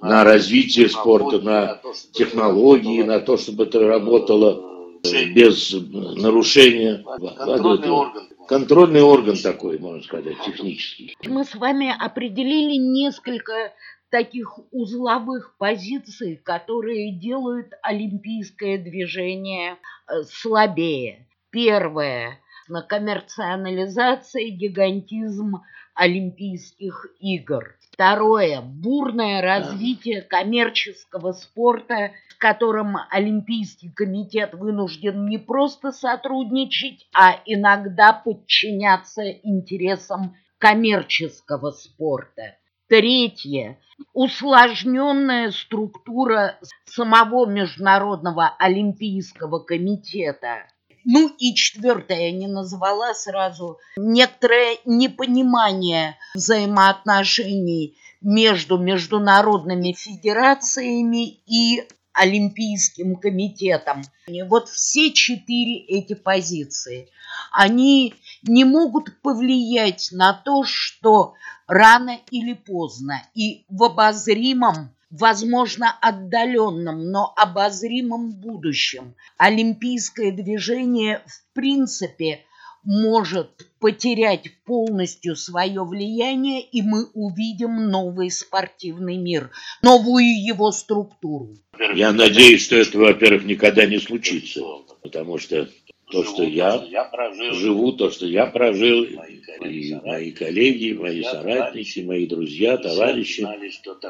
на 0.00 0.24
развитие 0.24 0.88
спорта, 0.88 1.40
на 1.40 1.80
технологии, 2.12 3.02
на 3.02 3.20
то, 3.20 3.36
чтобы 3.36 3.64
это 3.64 3.80
работало 3.86 4.98
э, 5.04 5.24
без 5.26 5.74
нарушения. 5.74 7.04
Контрольный 7.36 7.90
орган. 7.90 8.28
Контрольный 8.48 9.02
орган 9.02 9.36
такой, 9.36 9.78
можно 9.78 10.02
сказать, 10.02 10.36
технический. 10.46 11.14
Мы 11.26 11.44
с 11.44 11.54
вами 11.54 11.94
определили 12.02 12.76
несколько 12.78 13.74
таких 14.10 14.58
узловых 14.72 15.56
позиций, 15.58 16.36
которые 16.36 17.12
делают 17.12 17.72
олимпийское 17.82 18.78
движение 18.78 19.76
э, 20.08 20.22
слабее. 20.24 21.26
Первое– 21.50 22.40
на 22.68 22.82
коммерциализация, 22.82 24.50
гигантизм 24.50 25.62
Олимпийских 25.94 27.06
игр. 27.18 27.76
Второе– 27.92 28.60
бурное 28.62 29.42
развитие 29.42 30.22
коммерческого 30.22 31.32
спорта, 31.32 32.12
с 32.28 32.34
которым 32.34 32.96
Олимпийский 33.10 33.90
комитет 33.90 34.54
вынужден 34.54 35.26
не 35.26 35.38
просто 35.38 35.90
сотрудничать, 35.90 37.08
а 37.14 37.40
иногда 37.46 38.12
подчиняться 38.12 39.28
интересам 39.28 40.36
коммерческого 40.58 41.70
спорта. 41.70 42.56
Третье 42.88 43.78
усложненная 44.12 45.50
структура 45.50 46.58
самого 46.84 47.46
Международного 47.46 48.54
Олимпийского 48.58 49.58
комитета. 49.60 50.66
Ну 51.04 51.28
и 51.38 51.54
четвертое, 51.54 52.30
я 52.30 52.32
не 52.32 52.46
назвала 52.46 53.14
сразу, 53.14 53.78
некоторое 53.96 54.78
непонимание 54.84 56.16
взаимоотношений 56.34 57.96
между 58.20 58.78
международными 58.78 59.92
федерациями 59.92 61.40
и 61.46 61.84
Олимпийским 62.12 63.16
комитетом. 63.16 64.02
И 64.26 64.42
вот 64.42 64.68
все 64.68 65.12
четыре 65.12 65.78
эти 65.86 66.14
позиции, 66.14 67.08
они 67.52 68.14
не 68.42 68.64
могут 68.64 69.20
повлиять 69.22 70.08
на 70.12 70.32
то, 70.32 70.64
что 70.64 71.34
рано 71.66 72.18
или 72.30 72.54
поздно 72.54 73.22
и 73.34 73.64
в 73.68 73.84
обозримом, 73.84 74.94
возможно, 75.10 75.94
отдаленном, 76.00 77.10
но 77.10 77.32
обозримом 77.36 78.30
будущем 78.32 79.14
олимпийское 79.36 80.32
движение 80.32 81.22
в 81.26 81.54
принципе 81.54 82.44
может 82.84 83.68
потерять 83.80 84.50
полностью 84.64 85.36
свое 85.36 85.84
влияние, 85.84 86.62
и 86.62 86.80
мы 86.80 87.06
увидим 87.12 87.90
новый 87.90 88.30
спортивный 88.30 89.16
мир, 89.16 89.50
новую 89.82 90.24
его 90.24 90.72
структуру. 90.72 91.56
Я 91.94 92.12
надеюсь, 92.12 92.62
что 92.62 92.76
это, 92.76 92.98
во-первых, 92.98 93.44
никогда 93.44 93.84
не 93.84 93.98
случится, 93.98 94.62
потому 95.02 95.38
что 95.38 95.68
то, 96.10 96.22
живу, 96.22 96.34
что 96.34 96.42
я, 96.44 96.86
я 96.90 97.04
прожил, 97.04 97.52
живу, 97.52 97.92
то, 97.92 98.10
что 98.10 98.26
я 98.26 98.46
прожил, 98.46 99.06
мои 99.14 99.40
коллеги, 99.40 99.86
и 99.86 99.94
мои 99.94 100.30
коллеги, 100.32 100.92
мои 100.92 101.22
соратники, 101.22 102.00
мои 102.00 102.26
друзья, 102.26 102.76
товарищи, 102.78 103.46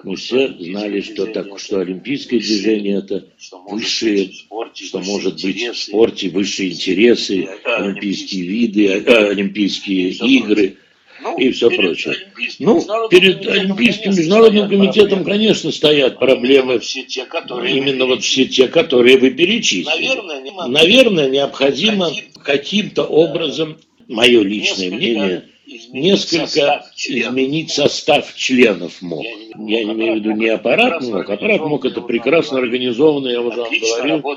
мы 0.05 0.17
все 0.17 0.49
знали, 0.49 1.01
что, 1.01 1.27
так, 1.27 1.59
что 1.59 1.81
олимпийское 1.81 2.41
движение 2.41 2.99
это 2.99 3.27
высшие, 3.69 4.31
что 4.75 5.01
может 5.01 5.43
быть 5.43 5.69
в 5.69 5.77
спорте 5.77 6.29
высшие 6.31 6.73
интересы, 6.73 7.49
олимпийские 7.65 8.47
виды, 8.47 8.93
олимпийские 8.93 10.11
игры– 10.11 10.77
ну, 11.21 11.37
и 11.37 11.51
все 11.51 11.71
прочее. 11.71 12.17
Ну, 12.59 12.85
перед 13.09 13.47
Олимпийским 13.47 14.11
международным 14.11 14.69
комитетом, 14.69 15.25
конечно, 15.25 15.73
стоят 15.73 16.19
проблемы, 16.19 16.79
все 16.79 17.03
те, 17.03 17.25
которые 17.25 17.77
именно 17.77 18.07
вот 18.07 18.23
все 18.23 18.47
те, 18.47 18.69
которые 18.69 19.19
вы 19.19 19.31
перечислили. 19.31 20.09
Наверное, 20.09 20.69
Наверное 20.69 21.29
необходимо 21.29 22.11
каким-то 22.45 23.05
образом, 23.05 23.79
мое 24.07 24.43
личное 24.43 24.91
мнение, 24.91 25.45
несколько 25.93 26.87
изменить 26.97 27.71
состав 27.71 28.35
членов 28.35 29.03
МОК. 29.03 29.25
Я 29.67 29.85
не 29.85 29.93
имею 29.93 30.15
в 30.15 30.17
виду 30.17 30.33
не 30.33 30.49
аппарат 30.49 31.03
МОК, 31.03 31.31
аппарат 31.31 31.61
МОК 31.61 31.87
это 31.87 32.01
прекрасно 32.01 32.59
организованная, 32.59 33.33
я 33.33 33.41
уже 33.41 33.61
вам 33.61 33.71
говорил, 33.71 34.29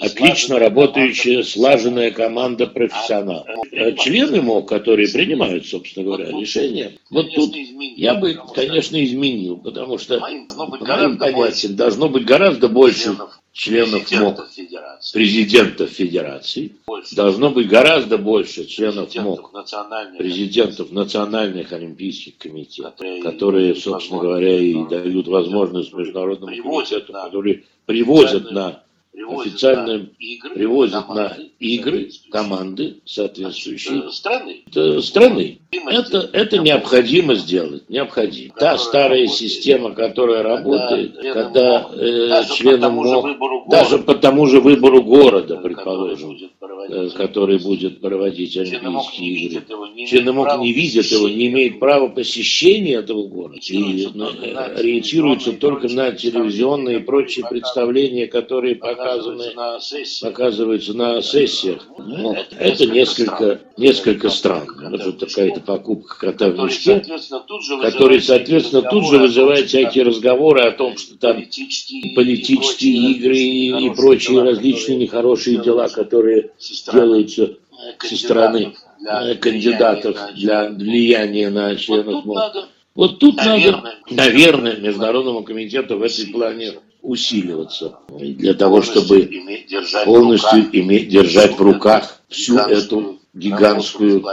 отлично 0.00 0.58
работающая, 0.58 1.42
слаженная 1.42 2.10
команда 2.10 2.66
профессионалов. 2.66 3.46
А 3.72 3.92
члены 3.92 4.42
МОК, 4.42 4.68
которые 4.68 5.08
принимают, 5.08 5.66
собственно 5.66 6.04
говоря, 6.04 6.26
решения, 6.30 6.92
вот 7.10 7.32
тут 7.34 7.54
я 7.96 8.14
бы, 8.14 8.38
конечно, 8.54 9.02
изменил, 9.02 9.56
потому 9.56 9.98
что, 9.98 10.20
моим 10.20 11.18
понятиям, 11.18 11.76
должно 11.76 12.08
быть 12.08 12.24
гораздо 12.24 12.68
больше 12.68 13.16
членов 13.58 14.10
МОК, 14.12 14.48
президентов 15.12 15.90
Федерации, 15.90 16.76
должно 17.12 17.50
быть 17.50 17.68
гораздо 17.68 18.16
больше 18.16 18.66
членов 18.66 19.12
МОК, 19.16 19.50
президентов 20.16 20.92
национальных 20.92 21.72
олимпийских 21.72 22.38
комитетов, 22.38 22.94
которые, 23.22 23.74
собственно 23.74 24.20
говоря, 24.20 24.58
и 24.58 24.86
дают 24.86 25.26
возможность 25.26 25.92
международному 25.92 26.56
комитету, 26.56 27.12
которые 27.12 27.64
привозят 27.84 28.52
на 28.52 28.82
официально 29.26 30.06
привозят 30.54 31.08
на 31.08 31.36
игры 31.58 32.10
команды 32.30 33.00
соответствующие 33.04 34.10
страны. 34.10 34.62
страны. 35.02 35.58
Это, 35.72 36.30
это 36.32 36.58
необходимо 36.58 37.34
сделать, 37.34 37.88
необходимо. 37.88 38.54
Та 38.54 38.78
старая 38.78 39.26
система, 39.26 39.92
которая 39.92 40.42
работает, 40.42 41.16
когда 41.32 41.88
э, 41.92 42.44
членам 42.54 42.94
МОК, 42.94 43.68
даже 43.68 43.98
по 43.98 44.14
тому 44.14 44.46
же 44.46 44.60
выбору 44.60 45.02
города, 45.02 45.56
предположим, 45.56 46.38
э, 46.57 46.57
который 47.16 47.58
будет 47.58 48.00
проводить 48.00 48.56
Олимпийские 48.56 49.30
игры, 49.30 49.64
члены 50.06 50.32
МОК 50.32 50.58
не 50.60 50.72
видят 50.72 51.06
его, 51.06 51.28
не 51.28 51.46
имеют 51.48 51.78
права 51.78 52.08
посещения 52.08 52.94
этого 52.94 53.26
города. 53.26 53.58
И 53.68 54.08
ну, 54.14 54.28
ориентируются 54.76 55.52
только 55.52 55.88
на 55.88 56.12
телевизионные 56.12 56.98
и 56.98 57.02
прочие 57.02 57.46
представления, 57.48 58.26
которые 58.26 58.76
показаны, 58.76 59.44
показываются 60.22 60.94
на 60.94 61.20
сессиях. 61.22 61.86
Ну, 61.98 62.36
это 62.58 62.86
несколько, 62.86 63.60
несколько 63.76 64.30
странно. 64.30 64.94
Это 64.94 65.12
такая 65.12 65.48
это 65.50 65.60
покупка 65.60 66.18
кота 66.18 66.50
в 66.50 66.58
мешке, 66.58 67.02
который, 67.82 68.20
соответственно, 68.20 68.82
тут 68.82 69.06
же 69.06 69.18
вызывает 69.18 69.68
всякие 69.68 70.04
разговоры 70.04 70.62
о 70.62 70.72
том, 70.72 70.96
что 70.96 71.18
там 71.18 71.36
политические 72.14 73.12
игры 73.12 73.38
и 73.38 73.90
прочие 73.94 74.42
различные 74.42 74.98
нехорошие 74.98 75.58
дела, 75.62 75.88
которые 75.88 76.50
делаются 76.82 77.56
со 77.98 78.16
стороны 78.16 78.74
кандидатов 79.40 80.18
для 80.34 80.68
влияния 80.68 81.50
на 81.50 81.76
членов 81.76 82.24
МОК. 82.24 82.68
Вот 82.94 83.18
тут 83.20 83.36
надо, 83.36 83.94
наверное, 84.10 84.76
Международному 84.76 85.44
комитету 85.44 85.98
в 85.98 86.02
этой 86.02 86.26
плане 86.26 86.72
усиливаться. 87.00 87.98
Для 88.08 88.54
того, 88.54 88.82
чтобы 88.82 89.30
полностью 90.04 90.68
иметь, 90.72 91.08
держать 91.08 91.56
в 91.56 91.62
руках 91.62 92.20
всю 92.28 92.56
эту 92.58 93.18
гигантскую 93.34 94.24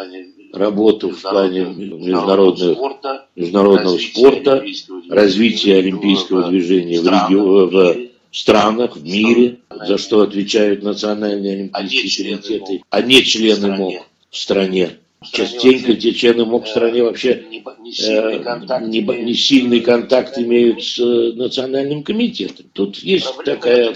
работу 0.52 1.10
в 1.10 1.22
плане 1.22 1.66
международного, 1.66 2.98
международного 3.36 3.98
спорта, 4.00 4.64
развития 5.10 5.78
олимпийского 5.78 6.50
движения 6.50 7.02
в, 7.02 7.06
регион, 7.06 7.70
в 7.70 8.10
странах, 8.32 8.96
в 8.96 9.04
мире, 9.04 9.60
за 9.86 9.98
что 9.98 10.22
отвечают 10.22 10.84
национальные 10.84 11.70
олимпийские 11.72 12.38
комитеты, 12.38 12.84
а 12.90 13.02
не 13.02 13.24
члены 13.24 13.76
МОК 13.76 14.08
в 14.30 14.38
стране. 14.38 14.98
Частенько 15.32 15.96
те 15.96 16.14
члены 16.14 16.46
МОК 16.46 16.66
в 16.66 16.70
стране 16.70 17.04
вообще 17.04 17.32
э, 17.32 17.68
не, 18.88 19.02
не 19.02 19.34
сильный 19.34 19.82
контакт 19.82 20.38
имеют 20.38 20.84
с 20.84 21.00
э, 21.00 21.34
национальным 21.34 22.04
комитетом. 22.04 22.66
Тут 22.74 22.98
есть 22.98 23.28
такая 23.44 23.94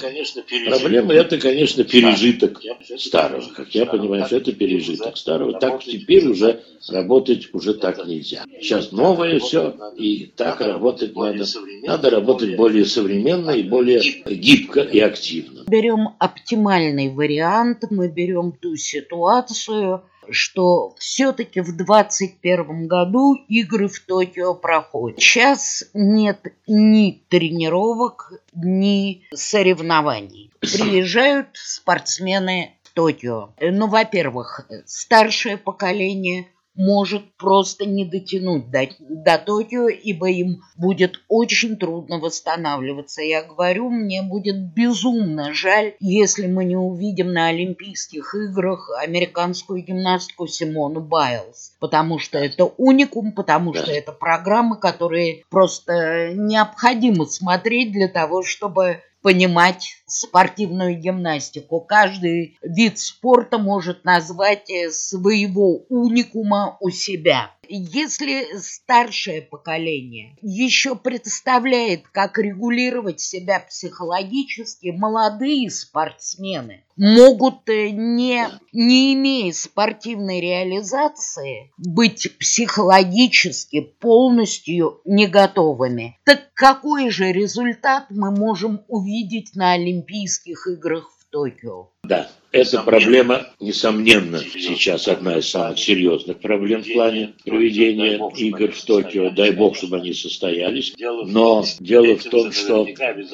проблема, 0.67 1.13
это, 1.13 1.37
конечно, 1.37 1.83
пережиток 1.83 2.61
старого. 2.97 3.43
Как 3.55 3.73
я 3.75 3.85
понимаю, 3.85 4.25
что 4.25 4.37
это 4.37 4.51
пережиток 4.53 5.17
старого. 5.17 5.59
Так 5.59 5.83
теперь 5.83 6.27
уже 6.27 6.61
работать 6.87 7.53
уже 7.53 7.73
так 7.73 8.05
нельзя. 8.05 8.45
Сейчас 8.61 8.91
новое 8.91 9.39
все, 9.39 9.75
и 9.97 10.31
так 10.35 10.61
работать 10.61 11.15
надо. 11.15 11.45
Надо 11.83 12.09
работать 12.09 12.55
более 12.55 12.85
современно 12.85 13.51
и 13.51 13.63
более 13.63 14.01
гибко 14.25 14.81
и 14.81 14.99
активно. 14.99 15.65
Берем 15.67 16.09
оптимальный 16.19 17.09
вариант, 17.09 17.83
мы 17.89 18.09
берем 18.09 18.51
ту 18.51 18.75
ситуацию, 18.75 20.03
что 20.31 20.95
все-таки 20.97 21.61
в 21.61 21.75
2021 21.75 22.87
году 22.87 23.35
игры 23.47 23.87
в 23.87 23.99
Токио 23.99 24.53
проходят. 24.53 25.19
Сейчас 25.19 25.85
нет 25.93 26.53
ни 26.67 27.21
тренировок, 27.29 28.33
ни 28.53 29.23
соревнований. 29.33 30.51
Приезжают 30.59 31.49
спортсмены 31.53 32.73
в 32.83 32.91
Токио. 32.93 33.49
Ну, 33.59 33.87
во-первых, 33.87 34.67
старшее 34.85 35.57
поколение– 35.57 36.47
может 36.79 37.35
просто 37.35 37.85
не 37.85 38.05
дотянуть 38.05 38.71
до, 38.71 38.87
до 38.99 39.37
Токио, 39.37 39.89
ибо 39.89 40.29
им 40.29 40.61
будет 40.77 41.19
очень 41.27 41.75
трудно 41.75 42.19
восстанавливаться. 42.19 43.21
Я 43.21 43.43
говорю, 43.43 43.89
мне 43.89 44.21
будет 44.23 44.73
безумно 44.73 45.53
жаль, 45.53 45.95
если 45.99 46.47
мы 46.47 46.63
не 46.63 46.77
увидим 46.77 47.33
на 47.33 47.47
Олимпийских 47.47 48.33
играх 48.33 48.89
американскую 48.97 49.83
гимнастку 49.83 50.47
Симону 50.47 51.01
Байлз, 51.01 51.73
потому 51.81 52.17
что 52.17 52.37
это 52.37 52.63
уникум, 52.63 53.33
потому 53.33 53.73
что 53.73 53.91
это 53.91 54.13
программы, 54.13 54.77
которые 54.77 55.43
просто 55.49 56.31
необходимо 56.33 57.25
смотреть 57.25 57.91
для 57.91 58.07
того, 58.07 58.41
чтобы 58.41 59.01
понимать 59.21 60.01
спортивную 60.07 60.97
гимнастику. 60.97 61.81
Каждый 61.81 62.57
вид 62.61 62.99
спорта 62.99 63.57
может 63.57 64.05
назвать 64.05 64.69
э, 64.69 64.91
своего 64.91 65.83
уникума 65.89 66.77
у 66.79 66.89
себя. 66.89 67.51
Если 67.71 68.57
старшее 68.57 69.43
поколение 69.43 70.35
еще 70.41 70.95
представляет, 70.95 72.07
как 72.07 72.39
регулировать 72.39 73.19
себя 73.19 73.59
психологически, 73.59 74.89
молодые 74.89 75.69
спортсмены 75.69 76.83
могут, 76.97 77.69
э, 77.69 77.91
не, 77.91 78.47
не 78.73 79.13
имея 79.13 79.53
спортивной 79.53 80.41
реализации, 80.41 81.71
быть 81.77 82.35
психологически 82.39 83.81
полностью 83.81 85.01
не 85.05 85.27
готовыми. 85.27 86.17
Так 86.25 86.51
какой 86.55 87.11
же 87.11 87.31
результат 87.31 88.07
мы 88.09 88.31
можем 88.31 88.81
увидеть 88.87 89.51
на 89.53 89.73
Олимпийских 89.73 90.65
играх 90.65 91.18
Токио? 91.31 91.89
Да, 92.03 92.27
эта 92.51 92.81
проблема, 92.81 93.47
несомненно, 93.59 94.39
сейчас 94.39 95.07
одна 95.07 95.37
из 95.37 95.49
самых 95.49 95.77
серьезных 95.77 96.39
проблем 96.39 96.81
в 96.81 96.91
плане 96.91 97.33
проведения 97.45 98.19
игр 98.35 98.71
в 98.71 98.83
Токио. 98.83 99.29
Дай 99.29 99.51
бог, 99.51 99.75
чтобы 99.75 99.97
они 99.97 100.13
состоялись. 100.13 100.95
Но 100.97 101.63
дело 101.79 102.15
в 102.17 102.23
том, 102.23 102.51
что 102.51 102.87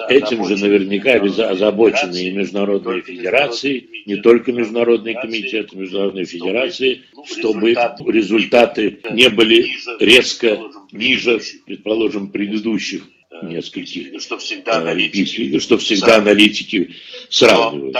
этим 0.10 0.46
же 0.46 0.58
наверняка 0.58 1.14
озабочены 1.50 2.18
и 2.24 2.32
международные 2.32 3.02
федерации, 3.02 3.88
не 4.06 4.18
только 4.18 4.52
Международный 4.52 5.14
комитет, 5.14 5.74
международные 5.74 6.26
федерации, 6.26 7.04
чтобы 7.26 7.76
результаты 8.08 9.00
не 9.12 9.30
были 9.30 9.68
резко 10.02 10.60
ниже, 10.92 11.40
предположим, 11.66 12.32
предыдущих 12.32 13.04
нескольких 13.50 14.22
что 14.22 14.38
всегда 14.38 14.78
олимпийских, 14.78 15.62
что 15.62 15.78
всегда 15.78 16.18
аналитики 16.18 16.96
сравнивают. 17.30 17.96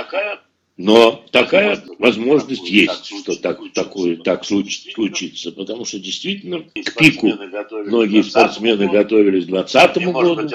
Но 0.78 1.24
такая 1.32 1.82
возможность 2.00 2.70
есть, 2.70 3.06
что 3.06 3.36
так, 3.40 3.60
такое, 3.74 4.18
так 4.18 4.46
случится, 4.46 5.52
потому 5.52 5.86
что 5.86 6.00
действительно 6.00 6.62
к 6.62 6.96
пику. 6.98 7.34
многие 7.86 8.24
спортсмены 8.24 8.90
готовились 8.90 9.46
к 9.46 9.50
2020 9.50 10.14
году, 10.14 10.50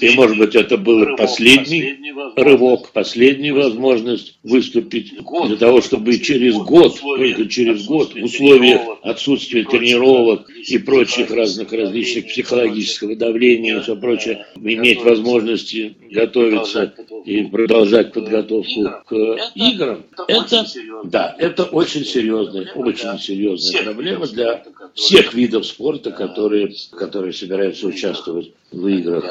и, 0.00 0.10
может 0.10 0.38
быть, 0.38 0.54
это 0.54 0.76
был 0.76 1.16
последний 1.16 1.96
рывок, 2.36 2.90
последняя 2.92 3.52
возможность 3.52 4.38
выступить 4.42 5.14
для 5.46 5.56
того, 5.56 5.80
чтобы 5.80 6.18
через 6.18 6.54
год, 6.56 6.98
только 7.00 7.46
через 7.46 7.84
год, 7.84 8.14
в 8.14 8.22
условиях 8.22 8.98
отсутствия 9.02 9.64
тренировок 9.64 10.48
и 10.50 10.78
прочих 10.78 11.30
разных 11.30 11.72
различных 11.72 12.26
психологического 12.26 13.16
давления 13.16 13.78
и 13.78 13.80
все 13.80 13.96
прочее, 13.96 14.46
иметь 14.56 15.02
возможности 15.02 15.96
готовиться 16.10 16.94
и 17.24 17.42
продолжать 17.44 18.12
подготовку 18.12 18.90
к 19.06 19.14
играм, 19.54 20.02
это, 20.28 20.66
да, 21.04 21.34
это 21.38 21.64
очень 21.64 22.04
серьезная, 22.04 22.72
очень 22.74 23.18
серьезная 23.18 23.82
проблема 23.84 24.26
для 24.26 24.64
всех 24.94 25.34
видов 25.34 25.66
спорта, 25.66 26.10
которые, 26.10 26.74
которые 26.92 27.32
собираются 27.32 27.86
участвовать 27.86 28.52
в 28.70 28.86
играх 28.86 29.24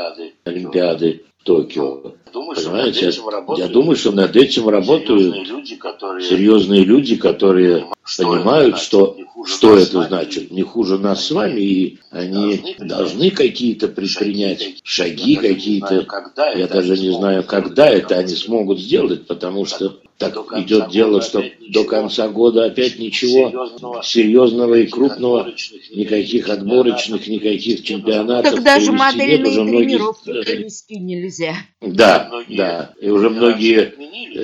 Олимпиады. 0.45 1.23
Токио. 1.43 2.13
Понимаете, 2.31 3.11
я 3.57 3.67
думаю, 3.67 3.97
что 3.97 4.13
над 4.13 4.33
этим 4.37 4.69
работают 4.69 5.45
серьезные 6.21 6.85
люди, 6.85 7.17
которые 7.17 7.85
понимают, 8.17 8.77
что 8.77 8.93
что 8.93 9.17
это 9.45 10.03
значит? 10.03 10.51
Не 10.51 10.63
хуже 10.63 10.97
нас 10.97 11.25
с 11.25 11.31
вами, 11.31 11.61
и 11.61 11.99
они 12.11 12.75
должны 12.79 13.31
какие-то 13.31 13.87
предпринять 13.87 14.81
шаги, 14.83 15.35
какие-то, 15.35 16.05
я 16.55 16.67
даже 16.67 16.97
не 16.97 17.11
знаю, 17.11 17.43
когда 17.43 17.89
это 17.89 18.17
они 18.17 18.35
смогут 18.35 18.79
сделать, 18.79 19.27
потому 19.27 19.65
что 19.65 19.99
так 20.17 20.37
идет 20.57 20.89
дело, 20.89 21.21
что 21.21 21.43
до 21.69 21.83
конца 21.83 22.29
года 22.29 22.65
опять 22.65 22.99
ничего 22.99 24.01
серьезного 24.03 24.75
и 24.75 24.87
крупного, 24.87 25.53
никаких 25.91 26.49
отборочных, 26.49 27.27
никаких 27.27 27.83
чемпионатов. 27.83 28.53
Тогда 28.53 28.79
же 28.79 28.91
модельные 28.91 29.37
нет, 29.39 29.47
уже 29.47 29.65
тренировки 29.65 30.29
многие... 30.29 30.45
провести 30.45 30.99
нельзя. 30.99 31.55
Да, 31.81 32.31
да. 32.49 32.93
И 33.01 33.09
уже 33.09 33.29
многие 33.29 33.93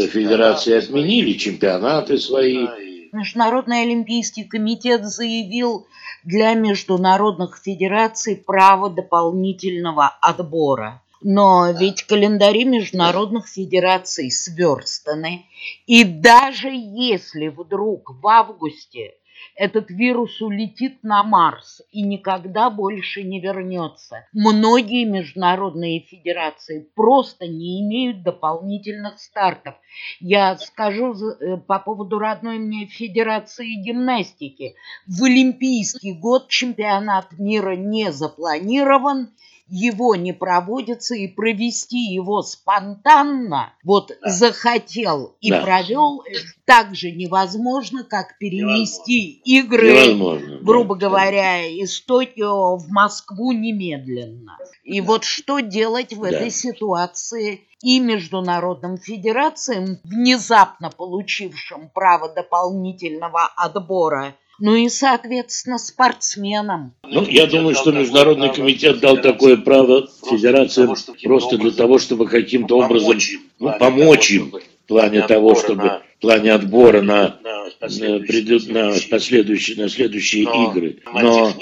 федерации 0.08 0.74
отменили 0.74 1.34
чемпионаты 1.34 2.18
свои. 2.18 2.68
Международный 3.12 3.84
олимпийский 3.84 4.44
комитет 4.44 5.06
заявил 5.06 5.88
для 6.24 6.54
международных 6.54 7.58
федераций 7.58 8.36
право 8.36 8.90
дополнительного 8.90 10.08
отбора. 10.22 11.02
Но 11.22 11.72
ведь 11.72 12.04
календари 12.04 12.64
международных 12.64 13.48
федераций 13.48 14.32
сверстаны. 14.32 15.46
И 15.86 16.04
даже 16.04 16.70
если 16.70 17.50
вдруг 17.50 18.12
в 18.22 18.28
августе 18.28 19.16
этот 19.56 19.90
вирус 19.90 20.42
улетит 20.42 21.04
на 21.04 21.24
Марс 21.24 21.82
и 21.92 22.02
никогда 22.02 22.70
больше 22.70 23.24
не 23.24 23.40
вернется. 23.40 24.26
Многие 24.34 25.06
международные 25.06 26.02
федерации 26.02 26.90
просто 26.96 27.48
не 27.48 27.82
имеют 27.82 28.24
дополнительных 28.24 29.20
стартов. 29.20 29.76
Я 30.20 30.58
скажу 30.58 31.14
э, 31.14 31.58
по 31.58 31.80
поводу 31.80 32.20
родной 32.20 32.58
мне 32.58 32.86
Федерации 32.86 33.82
гимнастики. 33.82 34.76
В 35.08 35.24
Олимпийский 35.24 36.14
год 36.14 36.48
чемпионат 36.48 37.38
мира 37.38 37.76
не 37.76 38.12
запланирован, 38.12 39.30
его 39.70 40.16
не 40.16 40.34
проводится 40.34 41.16
и 41.16 41.28
провести 41.28 41.98
его 41.98 42.42
спонтанно, 42.42 43.74
вот 43.84 44.12
да. 44.22 44.30
захотел 44.30 45.36
и 45.42 45.50
да. 45.50 45.62
провел, 45.62 46.24
так 46.66 46.96
же 46.96 47.12
невозможно, 47.12 48.04
как 48.04 48.38
перенести 48.38 49.42
невозможно. 49.46 49.76
игры, 49.76 49.92
невозможно, 49.92 50.58
грубо 50.62 50.96
да. 50.96 51.08
говоря, 51.08 51.66
из 51.68 52.02
Токио 52.02 52.78
в 52.78 52.90
Москву 52.90 53.52
немедленно. 53.52 54.58
И 54.84 55.02
да. 55.02 55.08
вот 55.08 55.24
что 55.24 55.60
делать 55.60 56.14
в 56.14 56.22
да. 56.22 56.30
этой 56.30 56.52
ситуации? 56.52 57.66
и 57.82 58.02
международным 58.02 58.98
федерациям, 58.98 60.00
внезапно 60.04 60.90
получившим 60.90 61.90
право 61.90 62.28
дополнительного 62.28 63.50
отбора 63.56 64.36
ну 64.60 64.76
и, 64.76 64.90
соответственно, 64.90 65.78
спортсменам. 65.78 66.94
Ну, 67.04 67.24
я 67.24 67.48
думаю, 67.48 67.76
что 67.76 67.92
Международный 67.92 68.54
комитет 68.54 69.00
дал 69.00 69.18
такое 69.18 69.58
право 69.58 70.08
федерациям 70.30 70.96
просто 71.24 71.58
для 71.58 71.72
того, 71.72 72.00
чтобы 72.00 72.28
каким-то 72.28 72.78
образом 72.78 73.18
ну, 73.60 73.74
помочь 73.80 74.32
им 74.32 74.52
в 74.52 74.88
плане 74.88 75.22
того, 75.22 75.56
чтобы 75.56 76.02
в 76.20 76.22
плане 76.22 76.52
отбора 76.52 77.02
на, 77.02 77.40
на, 77.80 78.20
придут, 78.20 78.68
на 78.68 78.94
последующие, 79.10 79.78
на 79.78 79.88
следующие 79.88 80.44
но, 80.44 80.70
игры. 80.70 80.98
Но 81.14 81.54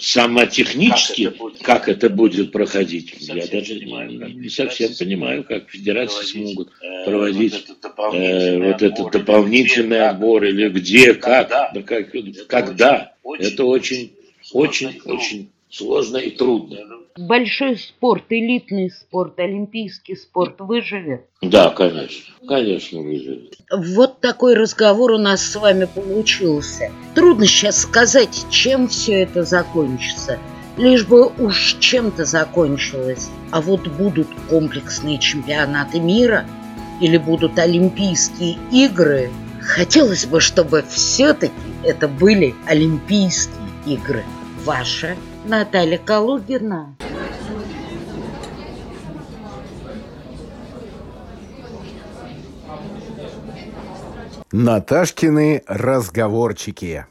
самотехнически, 0.00 1.26
как 1.26 1.38
это 1.38 1.38
будет, 1.38 1.62
как 1.62 1.88
это 1.88 2.10
будет 2.10 2.50
проходить, 2.52 3.14
я 3.20 3.46
даже 3.46 3.76
не, 3.76 4.34
не 4.34 4.48
совсем 4.48 4.90
понимаю, 4.98 5.44
как 5.44 5.70
федерации 5.70 6.24
смогут 6.24 6.72
э, 6.82 7.04
проводить 7.04 7.64
вот, 7.96 8.14
э, 8.14 8.58
вот 8.58 8.82
этот 8.82 9.12
дополнительный 9.12 10.08
отбор, 10.08 10.42
или 10.42 10.68
где, 10.70 11.14
как, 11.14 11.48
да, 11.48 11.72
как, 11.86 12.12
когда. 12.48 13.12
Это 13.38 13.64
очень, 13.64 14.10
очень, 14.52 15.00
очень 15.04 15.50
сложно 15.68 16.16
и 16.16 16.30
трудно. 16.30 16.99
Большой 17.16 17.76
спорт, 17.76 18.24
элитный 18.30 18.90
спорт, 18.90 19.38
олимпийский 19.38 20.16
спорт 20.16 20.56
выживет? 20.60 21.26
Да, 21.42 21.70
конечно, 21.70 22.34
конечно 22.46 23.00
выживет. 23.00 23.56
Вот 23.70 24.20
такой 24.20 24.54
разговор 24.54 25.12
у 25.12 25.18
нас 25.18 25.42
с 25.42 25.56
вами 25.56 25.86
получился. 25.86 26.90
Трудно 27.14 27.46
сейчас 27.46 27.82
сказать, 27.82 28.46
чем 28.50 28.88
все 28.88 29.22
это 29.22 29.42
закончится. 29.42 30.38
Лишь 30.76 31.06
бы 31.06 31.26
уж 31.26 31.76
чем-то 31.80 32.24
закончилось. 32.24 33.28
А 33.50 33.60
вот 33.60 33.86
будут 33.88 34.28
комплексные 34.48 35.18
чемпионаты 35.18 36.00
мира 36.00 36.46
или 37.00 37.16
будут 37.16 37.58
Олимпийские 37.58 38.56
игры, 38.70 39.30
хотелось 39.60 40.26
бы, 40.26 40.40
чтобы 40.40 40.84
все-таки 40.88 41.52
это 41.84 42.08
были 42.08 42.54
Олимпийские 42.66 43.56
игры. 43.86 44.24
Ваша 44.64 45.16
Наталья 45.50 45.98
Калугина. 45.98 46.94
Наташкины 54.52 55.64
разговорчики. 55.66 57.04